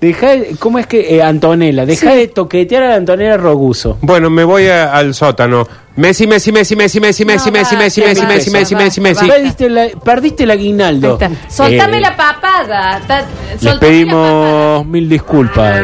Deja 0.00 0.30
de- 0.32 0.56
¿Cómo 0.58 0.78
es 0.78 0.86
que? 0.86 1.16
eh, 1.16 1.22
Antonella. 1.22 1.86
Deja 1.86 2.10
Sí. 2.12 2.16
de 2.18 2.28
toquetear 2.28 2.82
a 2.82 2.88
la 2.90 2.94
Antonella 2.96 3.36
Roguso. 3.36 3.96
Bueno, 4.02 4.28
me 4.30 4.44
voy 4.44 4.66
a- 4.68 4.92
al 4.94 5.14
sótano. 5.14 5.66
Messi, 5.96 6.26
Messi, 6.26 6.52
Messi, 6.52 6.76
Messi, 6.76 7.00
Messi, 7.00 7.24
Messi, 7.24 7.46
No, 7.46 7.52
Messi, 7.52 7.76
Messi, 7.76 8.00
Messi, 8.02 8.26
Messi, 8.26 8.50
Messi, 8.50 8.74
Messi, 8.74 9.00
Messi. 9.00 9.20
basta. 9.20 9.34
Perdiste, 9.34 9.70
la- 9.70 9.88
perdiste 10.04 10.42
el 10.44 10.50
aguinaldo. 10.50 11.18
Soltame 11.48 11.96
Eh, 11.96 12.00
la 12.02 12.14
papada. 12.14 13.00
Ta- 13.06 13.24
Les 13.62 13.74
pedimos 13.78 14.84
mil 14.86 15.08
disculpas. 15.08 15.82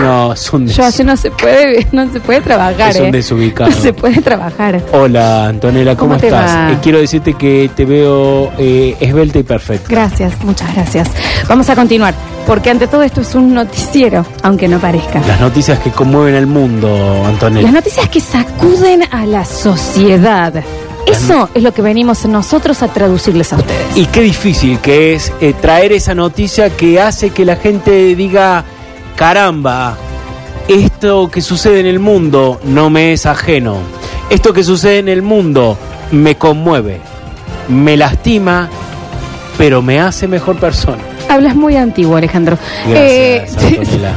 No, 0.00 0.32
es 0.32 0.50
un 0.52 0.66
Yo 0.68 0.84
así 0.84 1.04
no 1.04 1.14
se 1.16 1.30
puede, 1.30 1.86
no 1.92 2.10
se 2.10 2.20
puede 2.20 2.40
trabajar, 2.40 2.90
Es 2.90 3.00
un 3.00 3.06
¿eh? 3.06 3.12
desubicado. 3.12 3.68
No 3.70 3.76
se 3.76 3.92
puede 3.92 4.22
trabajar. 4.22 4.80
Hola 4.92 5.48
Antonella, 5.48 5.94
¿cómo, 5.96 6.14
¿Cómo 6.14 6.24
estás? 6.24 6.72
Eh, 6.72 6.78
quiero 6.82 6.98
decirte 6.98 7.34
que 7.34 7.68
te 7.76 7.84
veo 7.84 8.50
eh, 8.56 8.96
esbelta 9.00 9.38
y 9.40 9.42
perfecta. 9.42 9.88
Gracias, 9.90 10.32
muchas 10.44 10.72
gracias. 10.74 11.08
Vamos 11.48 11.68
a 11.68 11.74
continuar, 11.74 12.14
porque 12.48 12.70
ante 12.70 12.86
todo 12.86 13.02
esto 13.02 13.20
es 13.20 13.34
un 13.34 13.52
noticiero, 13.52 14.24
aunque 14.42 14.68
no 14.68 14.78
parezca. 14.78 15.20
Las 15.20 15.38
noticias 15.38 15.78
que 15.80 15.90
conmueven 15.90 16.34
al 16.34 16.46
mundo, 16.46 16.88
Las 16.88 17.26
Antonella. 17.28 17.70
noticias 17.70 18.08
que 18.08 18.20
sacuden 18.20 19.02
a 19.10 19.26
la 19.26 19.44
sociedad. 19.44 20.54
Eso 21.06 21.50
es 21.54 21.62
lo 21.62 21.74
que 21.74 21.82
venimos 21.82 22.24
nosotros 22.24 22.82
a 22.82 22.88
traducirles 22.88 23.52
a 23.52 23.56
ustedes. 23.56 23.94
Y 23.94 24.06
qué 24.06 24.22
difícil 24.22 24.78
que 24.78 25.14
es 25.14 25.30
eh, 25.42 25.52
traer 25.60 25.92
esa 25.92 26.14
noticia 26.14 26.74
que 26.74 26.98
hace 26.98 27.30
que 27.30 27.44
la 27.44 27.56
gente 27.56 28.16
diga, 28.16 28.64
caramba, 29.14 29.98
esto 30.68 31.30
que 31.30 31.42
sucede 31.42 31.80
en 31.80 31.86
el 31.86 32.00
mundo 32.00 32.60
no 32.64 32.88
me 32.88 33.12
es 33.12 33.26
ajeno. 33.26 33.76
Esto 34.30 34.54
que 34.54 34.64
sucede 34.64 35.00
en 35.00 35.10
el 35.10 35.20
mundo 35.20 35.76
me 36.12 36.36
conmueve, 36.36 37.02
me 37.68 37.98
lastima, 37.98 38.70
pero 39.58 39.82
me 39.82 40.00
hace 40.00 40.26
mejor 40.26 40.56
persona. 40.56 41.02
Hablas 41.28 41.54
muy 41.54 41.76
antiguo, 41.76 42.16
Alejandro. 42.16 42.56
Gracias, 42.86 43.02
Eh, 43.10 43.46
Antonella. 43.78 44.12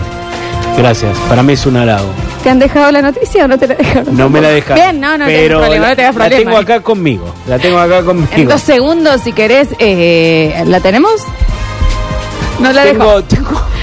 Gracias, 0.78 1.18
para 1.28 1.44
mí 1.44 1.54
es 1.54 1.66
un 1.66 1.76
halago. 1.78 2.08
¿Te 2.44 2.50
han 2.50 2.58
dejado 2.60 2.92
la 2.92 3.02
noticia 3.02 3.46
o 3.46 3.48
no 3.48 3.58
te 3.60 3.68
la 3.68 3.76
dejaron? 3.76 4.16
No 4.18 4.30
me 4.30 4.42
la 4.42 4.50
dejaron. 4.50 4.76
Bien, 4.84 5.00
no, 5.00 5.18
no 5.18 5.26
pero 5.26 5.60
problema, 5.60 5.90
la, 5.90 5.96
no 5.96 6.02
la 6.04 6.12
problema. 6.14 6.38
tengo 6.44 6.58
acá 6.58 6.80
conmigo. 6.80 7.26
La 7.48 7.60
tengo 7.60 7.78
acá 7.78 8.02
conmigo. 8.04 8.28
En 8.36 8.48
dos 8.48 8.62
segundos, 8.62 9.22
si 9.22 9.34
querés, 9.34 9.68
eh, 9.80 10.64
¿la 10.66 10.80
tenemos? 10.80 11.12
No 12.60 12.72
la 12.72 12.84
dejo. 12.86 13.22
tengo, 13.22 13.24
tengo- 13.24 13.62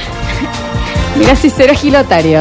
Mira 1.16 1.34
si 1.34 1.50
será 1.50 1.74
gilotario. 1.74 2.40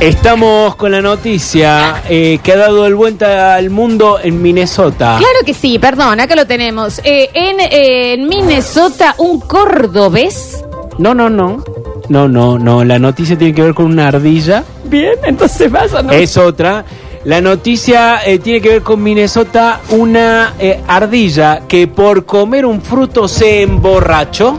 Estamos 0.00 0.74
con 0.76 0.92
la 0.92 1.02
noticia 1.02 2.02
eh, 2.08 2.38
que 2.42 2.52
ha 2.52 2.56
dado 2.56 2.86
el 2.86 2.94
vuelta 2.94 3.54
al 3.54 3.70
mundo 3.70 4.18
en 4.22 4.40
Minnesota. 4.40 5.16
Claro 5.18 5.38
que 5.44 5.54
sí, 5.54 5.78
perdón, 5.78 6.20
acá 6.20 6.34
lo 6.34 6.46
tenemos. 6.46 7.00
Eh, 7.04 7.30
en, 7.34 7.60
eh, 7.60 8.14
en 8.14 8.28
Minnesota, 8.28 9.14
un 9.18 9.40
cordobés. 9.40 10.64
No, 10.98 11.14
no, 11.14 11.28
no. 11.28 11.62
No, 12.08 12.28
no, 12.28 12.58
no. 12.58 12.84
La 12.84 12.98
noticia 12.98 13.36
tiene 13.36 13.54
que 13.54 13.62
ver 13.62 13.74
con 13.74 13.86
una 13.86 14.08
ardilla. 14.08 14.64
Bien, 14.84 15.14
entonces 15.24 15.70
vas 15.70 15.92
o 15.92 16.02
no. 16.02 16.12
Es 16.12 16.36
otra. 16.36 16.84
La 17.24 17.40
noticia 17.40 18.24
eh, 18.26 18.40
tiene 18.40 18.60
que 18.60 18.68
ver 18.68 18.82
con 18.82 19.00
Minnesota, 19.00 19.80
una 19.90 20.54
eh, 20.58 20.80
ardilla 20.88 21.62
que 21.68 21.86
por 21.86 22.26
comer 22.26 22.66
un 22.66 22.82
fruto 22.82 23.28
se 23.28 23.62
emborrachó 23.62 24.58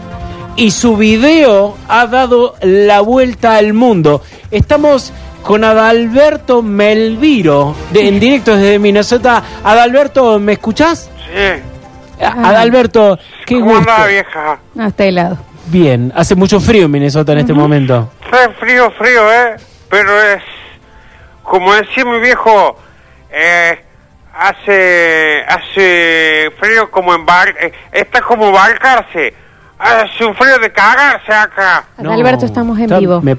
y 0.55 0.71
su 0.71 0.97
video 0.97 1.77
ha 1.87 2.05
dado 2.07 2.55
la 2.61 3.01
vuelta 3.01 3.55
al 3.57 3.73
mundo. 3.73 4.21
Estamos 4.51 5.11
con 5.43 5.63
Adalberto 5.63 6.61
Melviro, 6.61 7.75
de- 7.91 8.07
en 8.07 8.19
directo 8.19 8.55
desde 8.55 8.79
Minnesota. 8.79 9.43
Adalberto, 9.63 10.39
¿me 10.39 10.53
escuchás? 10.53 11.09
Sí. 11.27 12.23
Adalberto, 12.23 13.17
qué 13.45 13.55
¿Cómo 13.55 13.75
gusto. 13.75 13.91
anda, 13.91 14.07
vieja? 14.07 14.59
No, 14.75 14.87
está 14.87 15.03
helado. 15.05 15.37
Bien, 15.65 16.11
hace 16.15 16.35
mucho 16.35 16.59
frío 16.59 16.85
en 16.85 16.91
Minnesota 16.91 17.31
en 17.33 17.39
este 17.39 17.53
momento. 17.53 18.11
Está 18.25 18.49
frío, 18.59 18.91
frío, 18.91 19.31
¿eh? 19.31 19.55
Pero 19.89 20.21
es... 20.21 20.41
Como 21.41 21.73
decía 21.73 22.05
mi 22.05 22.19
viejo, 22.19 22.77
eh, 23.31 23.79
hace... 24.33 25.41
Hace 25.47 26.51
frío 26.59 26.89
como 26.91 27.13
en 27.15 27.25
bar... 27.25 27.49
eh, 27.59 27.71
está 27.91 28.21
como 28.21 28.51
barcarse. 28.51 29.33
Un 30.27 30.35
frío 30.35 30.59
de 30.59 30.71
cagarse 30.71 31.31
acá. 31.33 31.85
Adalberto, 31.97 32.45
estamos 32.45 32.77
en 32.77 32.85
está- 32.85 32.99
vivo. 32.99 33.21
me 33.21 33.35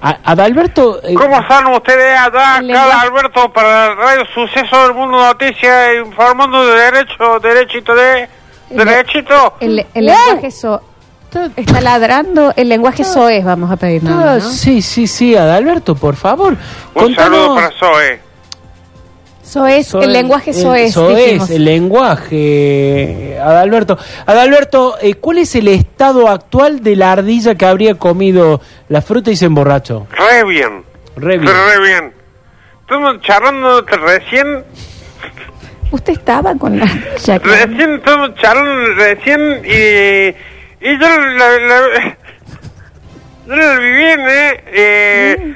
A- 0.00 0.18
Adalberto, 0.24 1.00
eh, 1.04 1.14
¿Cómo 1.14 1.38
están 1.40 1.66
ustedes 1.68 2.14
Cada 2.16 2.60
lenguaje- 2.60 3.06
Alberto 3.06 3.52
para 3.52 3.94
Radio 3.94 4.24
Suceso 4.34 4.82
del 4.84 4.94
Mundo 4.94 5.18
Noticias, 5.18 5.90
informando 6.04 6.66
de 6.66 6.76
derecho, 6.80 7.38
derechito 7.40 7.94
de... 7.94 8.28
Derechito. 8.70 9.54
El, 9.60 9.86
el 9.94 10.06
lenguaje 10.06 10.50
so... 10.50 10.82
Está 11.56 11.80
ladrando, 11.80 12.52
el 12.56 12.68
lenguaje 12.68 13.04
soez, 13.04 13.42
vamos 13.44 13.70
a 13.70 13.76
pedir 13.76 14.02
nada, 14.04 14.32
Ah, 14.32 14.38
¿no? 14.38 14.40
Sí, 14.50 14.82
sí, 14.82 15.06
sí, 15.06 15.34
Adalberto, 15.34 15.94
por 15.94 16.14
favor. 16.14 16.56
Un 16.94 17.14
saludo 17.14 17.54
para 17.54 17.70
Zoe. 17.70 18.20
Soez, 19.52 19.86
Soez, 19.86 20.06
el 20.06 20.12
lenguaje 20.14 20.54
soez, 20.54 20.94
soez, 20.94 21.24
dijimos. 21.26 21.50
el 21.50 21.64
lenguaje, 21.66 23.38
Adalberto. 23.38 23.98
Adalberto, 24.24 24.96
eh, 25.02 25.12
¿cuál 25.16 25.38
es 25.38 25.54
el 25.54 25.68
estado 25.68 26.30
actual 26.30 26.82
de 26.82 26.96
la 26.96 27.12
ardilla 27.12 27.54
que 27.54 27.66
habría 27.66 27.96
comido 27.96 28.62
la 28.88 29.02
fruta 29.02 29.30
y 29.30 29.36
se 29.36 29.44
emborrachó? 29.44 30.06
Re 30.10 30.44
bien. 30.44 30.82
Re 31.16 31.36
bien. 31.36 31.52
Pero 31.52 31.66
re 31.66 31.86
bien. 31.86 32.12
Estamos 32.80 33.20
charlando 33.20 33.82
recién, 33.82 34.64
Usted 35.90 36.14
estaba 36.14 36.54
con 36.54 36.78
la... 36.78 36.86
Claro. 37.22 37.44
recién 37.44 37.94
estamos 37.96 38.34
charlando 38.36 38.94
recién 38.94 39.62
y, 39.66 40.28
y 40.88 40.98
yo 40.98 41.18
la, 41.18 41.58
la, 41.58 42.16
yo 43.46 43.54
la 43.54 43.78
vi 43.78 43.90
bien, 43.90 44.20
¿eh? 44.20 44.64
eh 44.72 45.54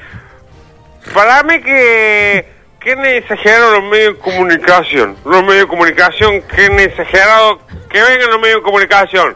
Para 1.15 1.41
mí 1.41 1.59
que, 1.61 2.56
que 2.87 2.93
han 2.93 3.05
exagerado 3.05 3.71
los 3.79 3.83
medios 3.89 4.13
de 4.15 4.19
comunicación. 4.19 5.15
Los 5.25 5.41
medios 5.43 5.61
de 5.63 5.67
comunicación, 5.67 6.41
que 6.43 6.65
han 6.65 6.79
exagerado, 6.79 7.59
que 7.89 8.01
vengan 8.01 8.29
los 8.31 8.39
medios 8.39 8.57
de 8.57 8.63
comunicación 8.63 9.35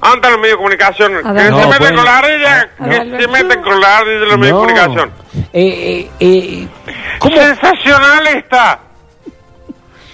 ¿Dónde 0.00 0.16
están 0.16 0.32
los 0.32 0.40
medios 0.40 0.54
de 0.54 0.56
comunicación? 0.58 1.12
Que 1.12 1.18
Adalberto. 1.28 1.56
se 1.56 1.62
No, 1.62 1.68
meten 1.68 1.78
bueno. 1.78 1.96
con 1.96 2.04
la 2.04 2.18
ardilla, 2.18 2.70
que 2.76 3.22
se 3.22 3.28
meten 3.28 3.62
con 3.62 3.80
la 3.80 3.98
ardilla 3.98 4.18
de 4.20 4.26
los 4.26 4.38
medios 4.38 4.46
de 4.46 4.52
comunicación. 4.66 5.12
Eh, 5.52 6.10
eh, 6.10 6.10
eh, 6.18 6.68
¿Cómo? 7.20 7.36
Sensacional 7.36 8.26
está. 8.28 8.80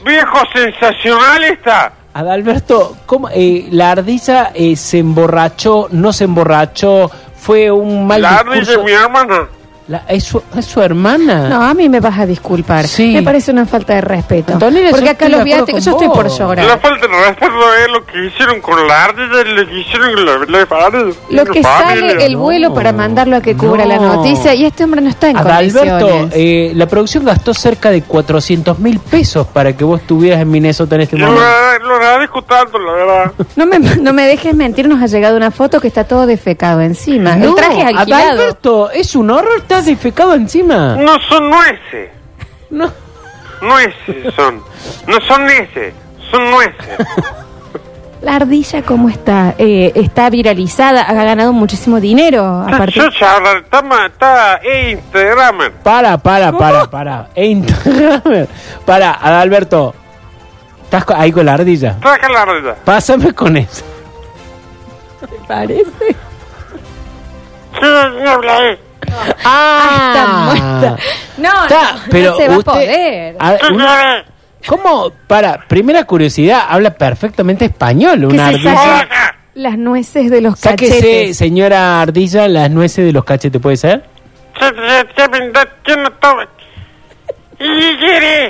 Viejo 0.05 0.39
sensacional 0.55 1.45
está. 1.45 1.93
Adalberto, 2.15 2.97
¿cómo? 3.07 3.29
Eh, 3.33 3.67
la 3.71 3.93
ardilla 3.93 4.51
eh, 4.55 4.77
se 4.77 4.99
emborrachó, 4.99 5.89
no 5.91 6.13
se 6.13 6.25
emborrachó, 6.25 7.11
fue 7.37 7.71
un 7.71 8.07
mal 8.07 8.21
La 8.23 8.39
ardilla 8.41 8.57
discurso. 8.61 8.79
de 8.81 8.85
mi 8.85 8.93
hermana. 8.93 9.49
La- 9.89 10.03
¿es, 10.09 10.25
su, 10.25 10.43
es 10.57 10.67
su 10.67 10.83
hermana? 10.83 11.49
No, 11.49 11.63
a 11.63 11.73
mí 11.73 11.89
me 11.89 12.01
vas 12.01 12.19
a 12.19 12.27
disculpar. 12.27 12.87
Sí. 12.87 13.13
Me 13.15 13.23
parece 13.23 13.51
una 13.51 13.65
falta 13.65 13.95
de 13.95 14.03
respeto. 14.03 14.53
Antonella, 14.53 14.91
Porque 14.91 15.09
acá 15.09 15.29
los 15.31 15.43
viáticos, 15.45 15.83
yo 15.85 15.93
estoy 15.93 16.09
por 16.09 16.29
llorar. 16.29 16.67
La 16.67 16.77
falta 16.79 17.07
de 17.07 17.13
respeto 17.27 17.53
es 17.85 17.91
lo 17.93 18.05
que 18.05 18.27
hicieron 18.27 18.61
con 18.61 18.87
la 18.87 19.05
ardilla 19.05 19.41
y 19.51 19.55
lo 19.55 19.67
que 19.67 19.79
hicieron 19.81 20.15
con 20.15 20.27
la, 20.27 20.33
la. 20.47 21.13
Lo 21.31 21.45
que 21.47 21.63
sale 21.63 22.25
el 22.27 22.37
vuelo 22.37 22.75
para 22.75 22.93
mandarlo 22.93 23.37
a 23.37 23.41
que 23.41 23.57
cubra 23.57 23.87
la 23.87 23.97
No. 23.97 24.17
noticia 24.17 24.55
y 24.55 24.65
este 24.67 24.85
hombre 24.85 25.01
no 25.01 25.09
está 25.09 25.31
en 25.31 25.39
Adalberto, 25.39 25.89
condiciones. 26.09 26.33
eh, 26.37 26.73
la 26.75 26.87
producción 26.87 27.25
gastó 27.25 27.55
cerca 27.55 27.91
de 27.91 28.03
400 28.03 28.79
mil 28.79 28.99
pesos 29.01 29.47
para 29.47 29.75
que 29.77 29.85
vos 29.85 30.01
estuvieras 30.03 30.41
en 30.43 30.51
Minnesota 30.51 30.97
en 30.97 31.01
este 31.03 31.17
Lo, 31.17 31.27
momento. 31.27 31.45
lo 31.83 31.95
agradezco 31.97 32.43
tanto, 32.43 32.79
la 32.79 32.93
verdad. 32.93 33.33
No 33.57 33.67
me, 33.67 33.79
no 33.79 34.13
me 34.13 34.27
dejes 34.27 34.55
mentir, 34.55 34.87
nos 34.87 35.03
ha 35.03 35.07
llegado 35.07 35.37
una 35.37 35.51
foto 35.51 35.81
que 35.81 35.89
está 35.89 36.05
todo 36.05 36.27
defecado 36.27 36.81
encima. 36.83 37.35
el 37.37 37.55
traje 37.55 37.81
es 37.81 37.87
alquilado. 37.87 38.25
Adalberto, 38.33 38.91
es 38.91 39.17
un 39.17 39.31
horror, 39.31 39.63
estás 39.79 39.87
defecado 39.87 40.35
encima. 40.35 40.97
No 40.97 41.19
son 41.29 41.51
nueces. 41.51 42.11
No. 42.71 42.93
Nueces 43.63 44.35
son. 44.35 44.63
No 45.07 45.21
son 45.21 45.47
neces. 45.47 45.95
Son 46.31 46.51
nueces. 46.51 46.99
La 48.21 48.35
ardilla, 48.35 48.83
¿cómo 48.83 49.09
está? 49.09 49.55
Eh, 49.59 49.93
está 49.95 50.29
viralizada, 50.29 51.03
ha 51.03 51.15
ganado 51.15 51.53
muchísimo 51.53 52.01
dinero. 52.01 52.45
A 52.67 52.77
partir... 52.77 53.01
Yo 53.05 53.11
charla, 53.13 53.59
está, 53.59 53.81
está 54.07 54.61
Instagram. 54.91 55.73
Para, 55.85 56.19
para, 56.19 56.51
para, 56.51 56.91
para. 56.91 57.29
E 57.37 57.47
Instagram. 57.47 58.49
Para, 58.85 59.13
Adalberto. 59.13 59.95
¿Estás 60.83 61.05
ahí 61.15 61.31
con 61.31 61.47
la 61.47 61.55
ardilla? 61.55 61.97
Traja 62.01 62.29
la 62.29 62.43
ardilla. 62.43 62.75
Pásame 62.85 63.33
con 63.33 63.57
eso. 63.57 63.85
parece? 65.47 65.85
Sí, 66.09 67.87
no 68.25 68.31
habla 68.31 68.57
ahí. 68.57 68.88
Ah, 69.45 70.13
está 70.15 70.27
muerta. 70.89 71.03
No, 71.39 71.63
Está, 71.65 71.93
no, 71.93 72.01
pero 72.11 72.31
no 72.33 72.37
se 72.37 72.49
va 72.49 72.55
a 72.55 72.59
usted- 72.59 72.73
poder. 72.73 73.37
a- 73.39 73.57
¿Qué 73.57 73.73
una-? 73.73 74.25
¿Cómo? 74.67 75.13
Para, 75.27 75.67
primera 75.69 76.05
curiosidad, 76.05 76.63
habla 76.69 76.91
perfectamente 76.95 77.67
español 77.67 78.25
una 78.25 78.49
ardilla. 78.49 79.09
Las 79.55 79.79
nueces 79.79 80.31
de 80.31 80.41
los 80.41 80.59
Sáquese, 80.59 80.95
cachetes. 81.01 81.37
señora 81.37 82.01
ardilla, 82.01 82.47
las 82.49 82.71
nueces 82.71 83.05
de 83.07 83.13
los 83.13 83.25
cachetes, 83.25 83.61
¿puede 83.61 83.77
ser? 83.77 84.05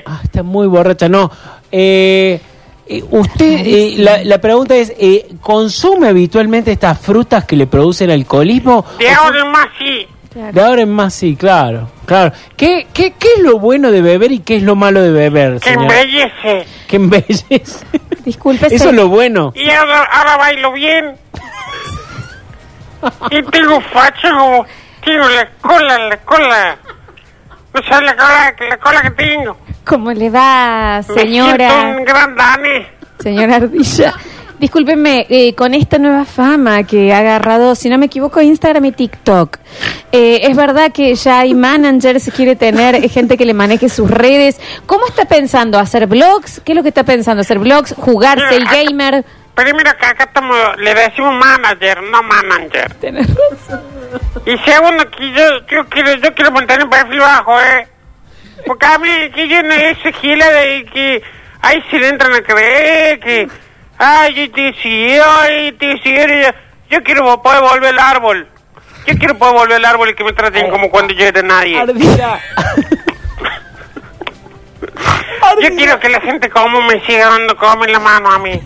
Ah, 0.06 0.20
está 0.22 0.42
muy 0.42 0.66
borracha. 0.66 1.08
No. 1.08 1.30
Eh, 1.70 2.40
eh, 2.86 3.04
usted, 3.10 3.60
eh, 3.66 3.94
la, 3.98 4.24
la 4.24 4.38
pregunta 4.40 4.74
es, 4.76 4.92
eh, 4.98 5.28
¿consume 5.40 6.08
habitualmente 6.08 6.72
estas 6.72 6.98
frutas 6.98 7.44
que 7.44 7.56
le 7.56 7.66
producen 7.66 8.10
alcoholismo? 8.10 8.84
De 8.98 9.08
ahora 9.10 9.44
más 9.46 9.68
sí. 9.78 10.06
De 10.52 10.62
ahora 10.62 10.82
en 10.82 10.90
más, 10.92 11.14
sí, 11.14 11.34
claro. 11.36 11.90
claro. 12.06 12.32
¿Qué, 12.56 12.86
qué, 12.92 13.12
¿Qué 13.18 13.28
es 13.36 13.42
lo 13.42 13.58
bueno 13.58 13.90
de 13.90 14.02
beber 14.02 14.30
y 14.32 14.38
qué 14.38 14.56
es 14.56 14.62
lo 14.62 14.76
malo 14.76 15.02
de 15.02 15.10
beber, 15.10 15.58
Que 15.60 15.70
señora? 15.70 16.00
embellece. 16.00 16.66
Que 16.86 16.96
embellece. 16.96 17.62
Disculpe, 18.24 18.66
Eso 18.74 18.90
es 18.90 18.94
lo 18.94 19.08
bueno. 19.08 19.52
Y 19.56 19.68
ahora, 19.70 20.04
ahora 20.04 20.36
bailo 20.36 20.72
bien. 20.72 21.16
Y 23.30 23.42
tengo 23.44 23.80
facho 23.80 24.28
como... 24.36 24.66
Tengo 25.04 25.28
la 25.28 25.48
cola, 25.60 25.98
la 26.08 26.16
cola. 26.18 26.76
No 27.72 27.82
sabes 27.88 28.06
la 28.10 28.16
cola, 28.16 28.54
la 28.68 28.76
cola 28.78 29.02
que 29.02 29.10
tengo. 29.12 29.56
¿Cómo 29.84 30.12
le 30.12 30.28
va, 30.30 30.98
Me 30.98 31.02
siento 31.04 31.20
señora? 31.22 31.94
un 31.96 32.04
gran 32.04 32.34
dane. 32.36 32.86
Señora 33.20 33.56
Ardilla. 33.56 34.14
Discúlpeme, 34.58 35.26
eh, 35.28 35.54
con 35.54 35.72
esta 35.72 35.98
nueva 35.98 36.24
fama 36.24 36.82
que 36.82 37.12
ha 37.12 37.18
agarrado, 37.18 37.76
si 37.76 37.88
no 37.88 37.96
me 37.96 38.06
equivoco, 38.06 38.40
Instagram 38.40 38.86
y 38.86 38.92
TikTok, 38.92 39.58
eh, 40.10 40.40
es 40.42 40.56
verdad 40.56 40.90
que 40.90 41.14
ya 41.14 41.40
hay 41.40 41.54
managers, 41.54 42.30
quiere 42.34 42.56
tener 42.56 43.08
gente 43.08 43.36
que 43.36 43.44
le 43.44 43.54
maneje 43.54 43.88
sus 43.88 44.10
redes. 44.10 44.60
¿Cómo 44.86 45.06
está 45.06 45.26
pensando? 45.26 45.78
¿Hacer 45.78 46.08
blogs? 46.08 46.60
¿Qué 46.64 46.72
es 46.72 46.76
lo 46.76 46.82
que 46.82 46.88
está 46.88 47.04
pensando? 47.04 47.42
¿Hacer 47.42 47.60
blogs? 47.60 47.94
¿Jugarse 47.96 48.56
el 48.56 48.64
gamer? 48.64 49.24
Primero 49.54 49.96
que 49.96 50.06
acá 50.06 50.24
estamos, 50.24 50.56
le 50.78 50.94
decimos 50.94 51.34
manager, 51.34 52.02
no 52.02 52.22
manager. 52.22 52.94
Tenés 52.94 53.28
razón. 53.28 53.82
Y 54.44 54.58
segundo 54.58 55.08
que 55.10 55.32
yo, 55.32 55.66
yo 55.68 55.88
quiero, 55.88 56.14
yo 56.14 56.34
quiero 56.34 56.50
mantener 56.50 56.84
un 56.84 56.90
perfil 56.90 57.20
bajo, 57.20 57.60
eh. 57.60 57.88
Porque 58.66 58.86
a 58.86 58.98
mí, 58.98 59.08
que 59.34 59.48
yo 59.48 59.62
no 59.62 59.72
es 59.72 59.98
gila 60.20 60.50
de 60.50 60.84
que 60.92 61.22
ahí 61.62 61.82
se 61.90 61.98
le 61.98 62.08
entran 62.08 62.32
a 62.34 62.40
creer 62.40 63.20
que, 63.20 63.48
ay, 63.98 64.50
sigo, 64.82 65.24
yo, 65.80 66.50
yo 66.90 67.02
quiero 67.04 67.42
poder 67.42 67.60
volver 67.62 67.90
al 67.94 67.98
árbol. 67.98 68.48
Yo 69.06 69.14
quiero 69.18 69.36
poder 69.38 69.54
volver 69.54 69.76
al 69.76 69.84
árbol 69.84 70.10
y 70.10 70.14
que 70.14 70.24
me 70.24 70.32
traten 70.32 70.70
como 70.70 70.90
cuando 70.90 71.14
yo 71.14 71.24
era 71.26 71.42
nadie. 71.42 71.78
Ardilla. 71.78 72.38
Yo 75.62 75.68
quiero 75.74 75.98
que 75.98 76.08
la 76.08 76.20
gente 76.20 76.50
como 76.50 76.80
me 76.82 77.00
siga 77.06 77.28
dando 77.30 77.56
como 77.56 77.84
en 77.84 77.92
la 77.92 77.98
mano 77.98 78.30
a 78.30 78.38
mí. 78.38 78.60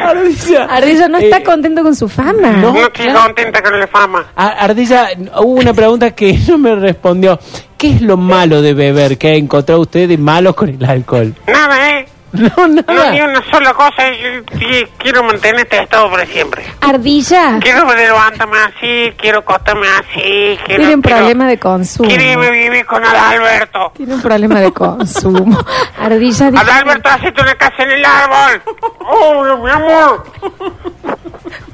Ardilla. 0.00 0.64
Ardilla 0.66 1.08
no 1.08 1.18
está 1.18 1.38
Eh, 1.38 1.42
contento 1.42 1.82
con 1.82 1.94
su 1.94 2.08
fama. 2.08 2.50
no. 2.52 2.72
No 2.72 2.86
estoy 2.86 3.06
claro. 3.06 3.22
contenta 3.24 3.62
con 3.62 3.78
la 3.80 3.86
fama. 3.88 4.26
Ardilla, 4.36 5.08
hubo 5.38 5.60
una 5.60 5.74
pregunta 5.74 6.12
que 6.12 6.38
no 6.48 6.56
me 6.58 6.74
respondió. 6.76 7.38
¿Qué 7.76 7.90
es 7.96 8.00
lo 8.02 8.16
malo 8.16 8.62
de 8.62 8.74
beber? 8.74 9.18
¿Qué 9.18 9.28
ha 9.28 9.34
encontrado 9.34 9.80
usted 9.80 10.08
de 10.08 10.16
malo 10.18 10.54
con 10.54 10.68
el 10.68 10.84
alcohol? 10.84 11.34
Nada, 11.48 11.98
eh. 11.98 12.06
No, 12.42 12.48
No, 12.56 12.66
ni 12.68 12.82
nada. 12.82 13.24
una 13.26 13.50
sola 13.50 13.74
cosa. 13.74 14.08
Yo, 14.10 14.58
yo 14.58 14.88
quiero 14.98 15.22
mantener 15.22 15.60
este 15.60 15.82
estado 15.82 16.08
por 16.08 16.26
siempre. 16.26 16.64
Ardilla 16.80 17.58
Quiero 17.60 17.92
levantarme 17.94 18.56
así, 18.58 19.12
quiero 19.18 19.40
acostarme 19.40 19.86
así. 19.86 20.58
Quiero, 20.64 20.80
tiene 20.82 20.94
un 20.94 21.02
quiero- 21.02 21.18
problema 21.18 21.46
de 21.46 21.58
consumo. 21.58 22.08
Quiero 22.08 22.24
irme 22.24 22.46
a 22.46 22.50
vivir 22.50 22.86
con 22.86 23.04
Adalberto. 23.04 23.92
Tiene 23.96 24.14
un 24.14 24.22
problema 24.22 24.60
de 24.60 24.72
consumo. 24.72 25.58
Ardilla 25.98 26.50
dice- 26.50 26.62
Adalberto, 26.62 27.08
hacete 27.10 27.42
una 27.42 27.54
casa 27.54 27.82
en 27.82 27.90
el 27.90 28.04
árbol. 28.04 28.62
Oh, 29.00 29.56
mi 29.62 29.70
amor. 29.70 30.24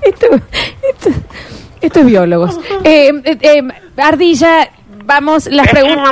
Esto, 0.03 0.27
esto, 0.91 1.11
esto 1.81 2.01
es 2.01 2.07
biólogos. 2.07 2.59
Eh, 2.85 3.13
eh, 3.25 3.39
eh, 3.41 3.63
ardilla, 3.97 4.71
vamos, 5.09 5.47
las 5.47 5.67
preguntas. 5.69 6.05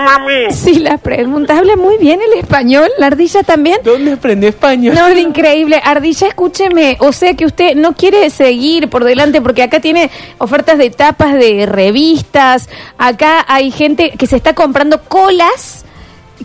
Sí, 0.51 0.79
las 0.81 1.01
preguntas. 1.01 1.59
Habla 1.59 1.77
muy 1.77 1.99
bien 1.99 2.21
el 2.21 2.39
español. 2.39 2.89
La 2.99 3.07
ardilla 3.07 3.43
también. 3.43 3.79
¿Dónde 3.85 4.13
aprendió 4.13 4.49
español? 4.49 4.95
No, 4.95 5.07
es 5.07 5.19
increíble. 5.19 5.81
Ardilla, 5.85 6.29
escúcheme. 6.29 6.97
O 7.01 7.13
sea 7.13 7.35
que 7.35 7.45
usted 7.45 7.77
no 7.77 7.93
quiere 7.93 8.31
seguir 8.31 8.89
por 8.89 9.05
delante 9.05 9.41
porque 9.43 9.63
acá 9.63 9.81
tiene 9.81 10.11
ofertas 10.39 10.79
de 10.79 10.91
tapas 10.91 11.35
de 11.35 11.67
revistas. 11.67 12.69
Acá 12.99 13.45
hay 13.47 13.71
gente 13.71 14.13
que 14.19 14.27
se 14.27 14.37
está 14.37 14.55
comprando 14.55 15.03
colas 15.03 15.86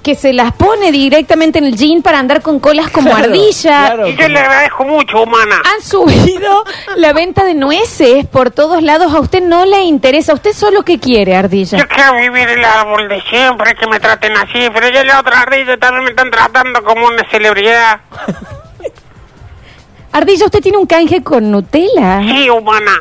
que 0.02 0.16
se 0.16 0.34
las 0.34 0.54
pone 0.54 0.92
directamente 0.92 1.60
en 1.60 1.66
el 1.66 1.76
jean 1.76 2.02
para 2.02 2.18
andar 2.20 2.42
con 2.42 2.60
colas 2.60 2.90
como 2.90 3.12
Claro, 3.12 3.26
ardilla. 3.26 3.86
claro. 3.88 4.08
Y 4.08 4.16
yo 4.16 4.28
le 4.28 4.40
agradezco 4.40 4.84
mucho, 4.86 5.22
humana. 5.22 5.62
Han 5.64 5.82
subido 5.84 6.64
la 6.96 7.14
venta 7.14 7.44
de 7.46 7.54
nueces 7.54 8.26
por 8.26 8.50
todos 8.52 8.82
lados. 8.82 9.14
A 9.14 9.20
usted 9.20 9.42
no 9.44 9.66
le 9.66 9.82
interesa. 9.84 10.34
¿Usted 10.34 10.54
solo 10.54 10.84
qué 10.84 11.00
quiere, 11.00 11.36
Ardilla? 11.36 11.78
Yo 11.78 11.88
quiero 11.88 12.16
vivir 12.16 12.50
el 12.50 12.66
árbol 12.66 13.08
de 13.08 13.22
siempre, 13.30 13.76
que 13.76 13.86
me 13.88 14.00
traten 14.00 14.36
así, 14.38 14.68
pero 14.74 14.90
ya 14.90 15.04
la 15.04 15.20
otra 15.20 15.42
ardilla 15.42 15.78
también 15.78 16.06
me 16.06 16.10
están 16.12 16.32
tratando 16.32 16.84
como 16.84 17.06
una 17.08 17.24
celebridad. 17.30 18.02
Ardilla, 20.14 20.46
¿usted 20.46 20.60
tiene 20.62 20.78
un 20.78 20.88
canje 20.88 21.24
con 21.24 21.50
Nutella? 21.52 22.22
Sí, 22.22 22.50
humana. 22.50 22.92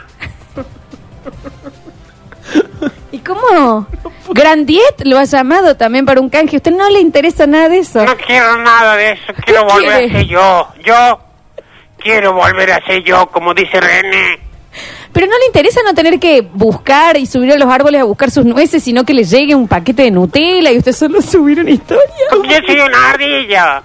¿Y 3.20 3.22
cómo? 3.22 3.86
Grandiet 4.30 5.02
lo 5.04 5.18
ha 5.18 5.24
llamado 5.24 5.76
también 5.76 6.06
para 6.06 6.20
un 6.20 6.30
canje. 6.30 6.56
¿A 6.56 6.58
usted 6.58 6.72
no 6.72 6.88
le 6.88 7.00
interesa 7.00 7.46
nada 7.46 7.68
de 7.68 7.78
eso? 7.78 8.04
No 8.04 8.16
quiero 8.16 8.56
nada 8.62 8.96
de 8.96 9.12
eso, 9.12 9.32
quiero 9.44 9.64
volver 9.64 9.98
quiere? 9.98 10.06
a 10.06 10.18
ser 10.18 10.26
yo. 10.26 10.68
Yo 10.84 11.20
quiero 11.98 12.32
volver 12.32 12.72
a 12.72 12.86
ser 12.86 13.02
yo, 13.02 13.26
como 13.26 13.52
dice 13.52 13.78
René. 13.78 14.38
Pero 15.12 15.26
no 15.26 15.36
le 15.38 15.46
interesa 15.46 15.80
no 15.84 15.92
tener 15.92 16.18
que 16.18 16.40
buscar 16.40 17.16
y 17.16 17.26
subir 17.26 17.52
a 17.52 17.56
los 17.56 17.68
árboles 17.68 18.00
a 18.00 18.04
buscar 18.04 18.30
sus 18.30 18.44
nueces, 18.44 18.82
sino 18.82 19.04
que 19.04 19.12
le 19.12 19.24
llegue 19.24 19.54
un 19.54 19.68
paquete 19.68 20.04
de 20.04 20.10
Nutella 20.12 20.70
y 20.70 20.78
usted 20.78 20.92
solo 20.92 21.20
subir 21.22 21.60
una 21.60 21.70
historia. 21.70 22.04
Yo 22.30 22.66
soy 22.66 22.80
una 22.80 23.10
ardilla. 23.10 23.82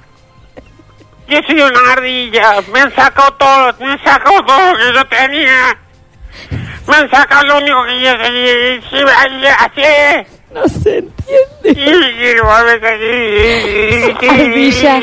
Yo 1.28 1.39
soy 1.48 1.62
una 1.62 1.91
ardilla. 1.91 2.62
Me 2.71 2.80
han 2.80 2.95
sacado 2.95 3.34
todo, 3.34 3.74
me 3.80 3.91
han 3.91 4.04
sacado 4.04 4.43
todo 4.45 4.71
lo 4.71 4.78
que 4.78 4.93
yo 4.93 5.06
tenía. 5.08 5.78
Me 6.88 7.10
sacado 7.10 7.43
lo 7.48 7.58
único 7.58 7.84
que. 7.86 8.82
Sí, 8.89 8.98
Así 9.60 9.82
es. 9.82 10.28
No 10.54 10.67
se 10.69 11.00
entiende. 11.00 11.69
Y 11.71 11.74
quiero 12.17 12.45
volver 12.45 12.86
aquí. 12.86 14.28
Ardilla. 14.30 15.02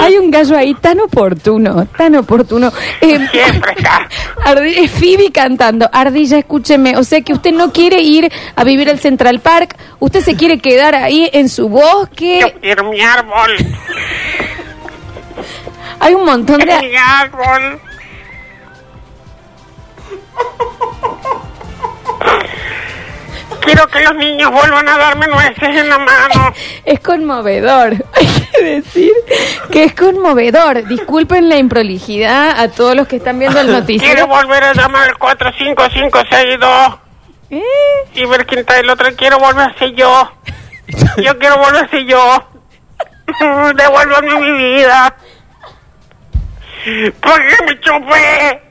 Hay 0.00 0.16
un 0.16 0.30
gallo 0.32 0.56
ahí 0.56 0.74
tan 0.74 0.98
oportuno, 1.00 1.86
tan 1.96 2.16
oportuno. 2.16 2.72
Eh, 3.00 3.20
Siempre 3.30 3.74
está. 3.76 4.08
Ardi- 4.44 4.88
Phoebe 4.88 5.30
cantando. 5.30 5.88
Ardilla, 5.92 6.38
escúcheme. 6.38 6.96
O 6.96 7.04
sea 7.04 7.20
que 7.20 7.32
usted 7.34 7.52
no 7.52 7.70
quiere 7.72 8.00
ir 8.00 8.32
a 8.56 8.64
vivir 8.64 8.90
al 8.90 8.98
Central 8.98 9.38
Park. 9.40 9.76
Usted 10.00 10.20
se 10.22 10.34
quiere 10.36 10.58
quedar 10.58 10.96
ahí 10.96 11.30
en 11.32 11.48
su 11.48 11.68
bosque. 11.68 12.38
Yo 12.40 12.52
quiero 12.60 12.90
mi 12.90 13.00
árbol. 13.00 13.52
Hay 16.00 16.14
un 16.14 16.24
montón 16.24 16.58
de. 16.58 16.78
Mi 16.80 16.96
árbol. 16.96 17.80
Quiero 23.60 23.86
que 23.86 24.00
los 24.02 24.14
niños 24.16 24.50
vuelvan 24.50 24.88
a 24.88 24.98
darme 24.98 25.26
nueces 25.28 25.62
en 25.62 25.88
la 25.88 25.98
mano. 25.98 26.52
Es 26.84 26.98
conmovedor. 27.00 27.94
Hay 28.14 28.26
que 28.52 28.64
decir 28.64 29.12
que 29.70 29.84
es 29.84 29.94
conmovedor. 29.94 30.86
Disculpen 30.88 31.48
la 31.48 31.56
improlijidad 31.56 32.58
a 32.58 32.68
todos 32.68 32.96
los 32.96 33.06
que 33.06 33.16
están 33.16 33.38
viendo 33.38 33.60
el 33.60 33.66
Quiero 33.68 33.80
noticiero. 33.80 34.26
volver 34.26 34.64
a 34.64 34.72
llamar 34.74 35.08
al 35.10 35.16
45562 35.18 36.98
¿Eh? 37.50 37.62
y 38.14 38.24
ver 38.26 38.46
quién 38.46 38.60
está 38.60 38.78
el 38.80 38.90
otro. 38.90 39.08
Quiero 39.16 39.38
volver 39.38 39.70
a 39.70 39.78
ser 39.78 39.92
yo. 39.94 40.32
Yo 41.22 41.38
quiero 41.38 41.56
volver 41.58 41.84
a 41.84 41.88
ser 41.88 42.04
yo. 42.04 42.44
Devuélvame 43.76 44.40
mi 44.40 44.74
vida. 44.74 45.14
¿Por 47.20 47.40
qué 47.46 47.64
me 47.64 47.80
chupé? 47.80 48.62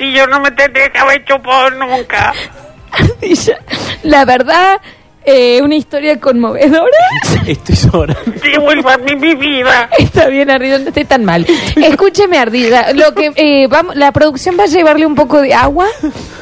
Si 0.00 0.10
yo 0.14 0.26
no 0.28 0.40
me 0.40 0.50
tendría 0.52 0.90
que 0.90 0.98
haber 0.98 1.22
chupado 1.26 1.68
nunca. 1.72 2.32
Ardilla, 2.90 3.58
La 4.02 4.24
verdad, 4.24 4.80
eh, 5.26 5.60
una 5.62 5.76
historia 5.76 6.18
conmovedora. 6.18 6.96
Estoy 7.46 7.76
llorando. 7.76 8.32
Devuélvame 8.42 9.14
mi 9.16 9.34
vida. 9.34 9.90
Está 9.98 10.28
bien, 10.28 10.48
Ardilla, 10.50 10.78
no 10.78 10.88
esté 10.88 11.04
tan 11.04 11.26
mal. 11.26 11.46
Escúcheme, 11.76 12.38
Ardilla. 12.38 12.94
Lo 12.94 13.14
que 13.14 13.30
eh, 13.36 13.66
vamos, 13.68 13.94
la 13.94 14.10
producción 14.10 14.56
va 14.58 14.64
a 14.64 14.68
llevarle 14.68 15.04
un 15.04 15.14
poco 15.14 15.42
de 15.42 15.52
agua 15.52 15.86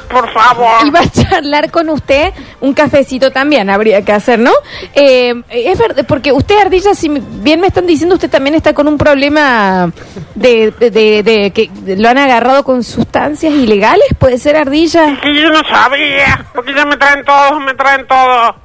Por 0.08 0.32
favor. 0.32 0.86
y 0.86 0.90
va 0.90 1.00
a 1.00 1.08
charlar 1.10 1.70
con 1.70 1.88
usted 1.90 2.32
un 2.60 2.72
cafecito 2.74 3.30
también. 3.30 3.68
Habría 3.70 4.02
que 4.02 4.12
hacer, 4.12 4.38
¿no? 4.38 4.50
Eh, 4.94 5.34
es 5.50 5.78
verdad, 5.78 6.04
porque 6.08 6.32
usted, 6.32 6.56
Ardilla, 6.58 6.94
si 6.94 7.08
bien 7.08 7.60
me 7.60 7.66
están 7.68 7.86
diciendo, 7.86 8.14
usted 8.14 8.30
también 8.30 8.54
está 8.54 8.72
con 8.72 8.88
un 8.88 8.96
problema 8.98 9.90
de, 10.34 10.70
de- 10.72 10.90
de- 10.90 11.22
de 11.22 11.50
que 11.50 11.70
lo 11.96 12.08
han 12.08 12.18
agarrado 12.18 12.64
con 12.64 12.82
sustancias 12.82 13.52
ilegales. 13.52 14.06
¿Puede 14.18 14.38
ser, 14.38 14.56
Ardilla? 14.56 15.18
Que 15.20 15.34
yo 15.34 15.50
no 15.50 15.60
sabía, 15.68 16.46
porque 16.54 16.74
ya 16.74 16.84
me 16.84 16.96
traen 16.96 17.24
todos, 17.24 17.60
me 17.60 17.74
traen 17.74 18.06
todo. 18.06 18.56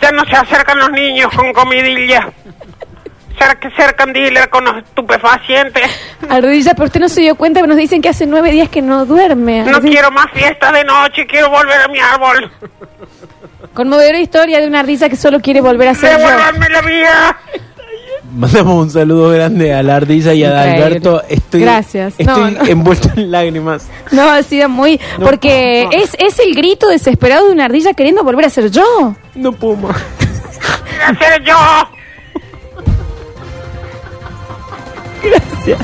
Ya 0.00 0.10
no 0.12 0.24
se 0.24 0.34
acercan 0.34 0.78
los 0.78 0.90
niños 0.92 1.28
con 1.36 1.52
comidilla. 1.52 2.30
Que 3.58 3.68
acercan 3.68 4.12
dealer 4.12 4.50
con 4.50 4.64
los 4.66 4.76
estupefacientes. 4.76 5.82
Ardilla, 6.28 6.74
pero 6.74 6.84
usted 6.86 7.00
no 7.00 7.08
se 7.08 7.22
dio 7.22 7.34
cuenta, 7.36 7.62
nos 7.62 7.76
dicen 7.78 8.02
que 8.02 8.10
hace 8.10 8.26
nueve 8.26 8.50
días 8.50 8.68
que 8.68 8.82
no 8.82 9.06
duerme. 9.06 9.62
No 9.64 9.76
Ardilla. 9.76 9.92
quiero 9.94 10.10
más 10.10 10.26
fiesta 10.32 10.70
de 10.70 10.84
noche, 10.84 11.26
quiero 11.26 11.48
volver 11.48 11.80
a 11.80 11.88
mi 11.88 11.98
árbol. 11.98 12.50
Conmovedora 13.72 14.18
historia 14.20 14.60
de 14.60 14.66
una 14.66 14.80
ardilla 14.80 15.08
que 15.08 15.16
solo 15.16 15.40
quiere 15.40 15.60
volver 15.62 15.88
a 15.88 15.94
ser 15.94 16.12
yo. 16.12 16.18
Devolverme 16.18 16.68
la 16.68 16.80
vida. 16.82 17.38
Mandamos 18.32 18.82
un 18.84 18.90
saludo 18.90 19.30
grande 19.30 19.72
a 19.74 19.82
la 19.82 19.96
ardilla 19.96 20.34
y 20.34 20.44
a 20.44 20.48
Increíble. 20.50 20.84
Alberto. 20.84 21.22
Estoy, 21.28 21.60
Gracias. 21.62 22.14
Estoy 22.18 22.26
No, 22.26 22.62
no. 22.62 22.66
envuelto 22.70 23.08
en 23.16 23.30
lágrimas. 23.30 23.88
No, 24.12 24.30
ha 24.30 24.42
sido 24.42 24.68
muy... 24.68 25.00
No 25.18 25.24
porque 25.26 25.88
es, 25.92 26.14
es 26.18 26.38
el 26.40 26.54
grito 26.54 26.88
desesperado 26.88 27.46
de 27.46 27.52
una 27.52 27.64
ardilla 27.64 27.94
queriendo 27.94 28.22
volver 28.22 28.44
a 28.44 28.50
ser 28.50 28.70
yo. 28.70 29.14
No 29.34 29.50
puedo 29.52 29.76
más. 29.76 29.96
Quiero 31.08 31.18
ser 31.18 31.42
yo. 31.42 31.56
Gracias. 35.30 35.78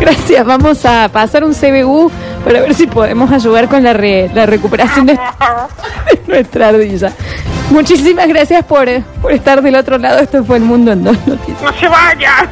Gracias. 0.00 0.46
Vamos 0.46 0.84
a 0.84 1.08
pasar 1.08 1.44
un 1.44 1.54
CBU 1.54 2.10
para 2.44 2.60
ver 2.60 2.74
si 2.74 2.86
podemos 2.86 3.30
ayudar 3.32 3.68
con 3.68 3.82
la, 3.82 3.92
re- 3.92 4.30
la 4.34 4.46
recuperación 4.46 5.06
de, 5.06 5.18
nuestra 6.26 6.68
ardilla. 6.68 7.12
Muchísimas 7.70 8.28
gracias 8.28 8.64
por, 8.64 8.88
por 9.20 9.32
estar 9.32 9.60
del 9.62 9.74
otro 9.74 9.98
lado. 9.98 10.20
Esto 10.20 10.44
fue 10.44 10.58
El 10.58 10.64
Mundo 10.64 10.92
en 10.92 11.02
Dos 11.04 11.16
Noticias. 11.26 11.62
No 11.62 11.72
se 11.72 11.88
vayan. 11.88 12.48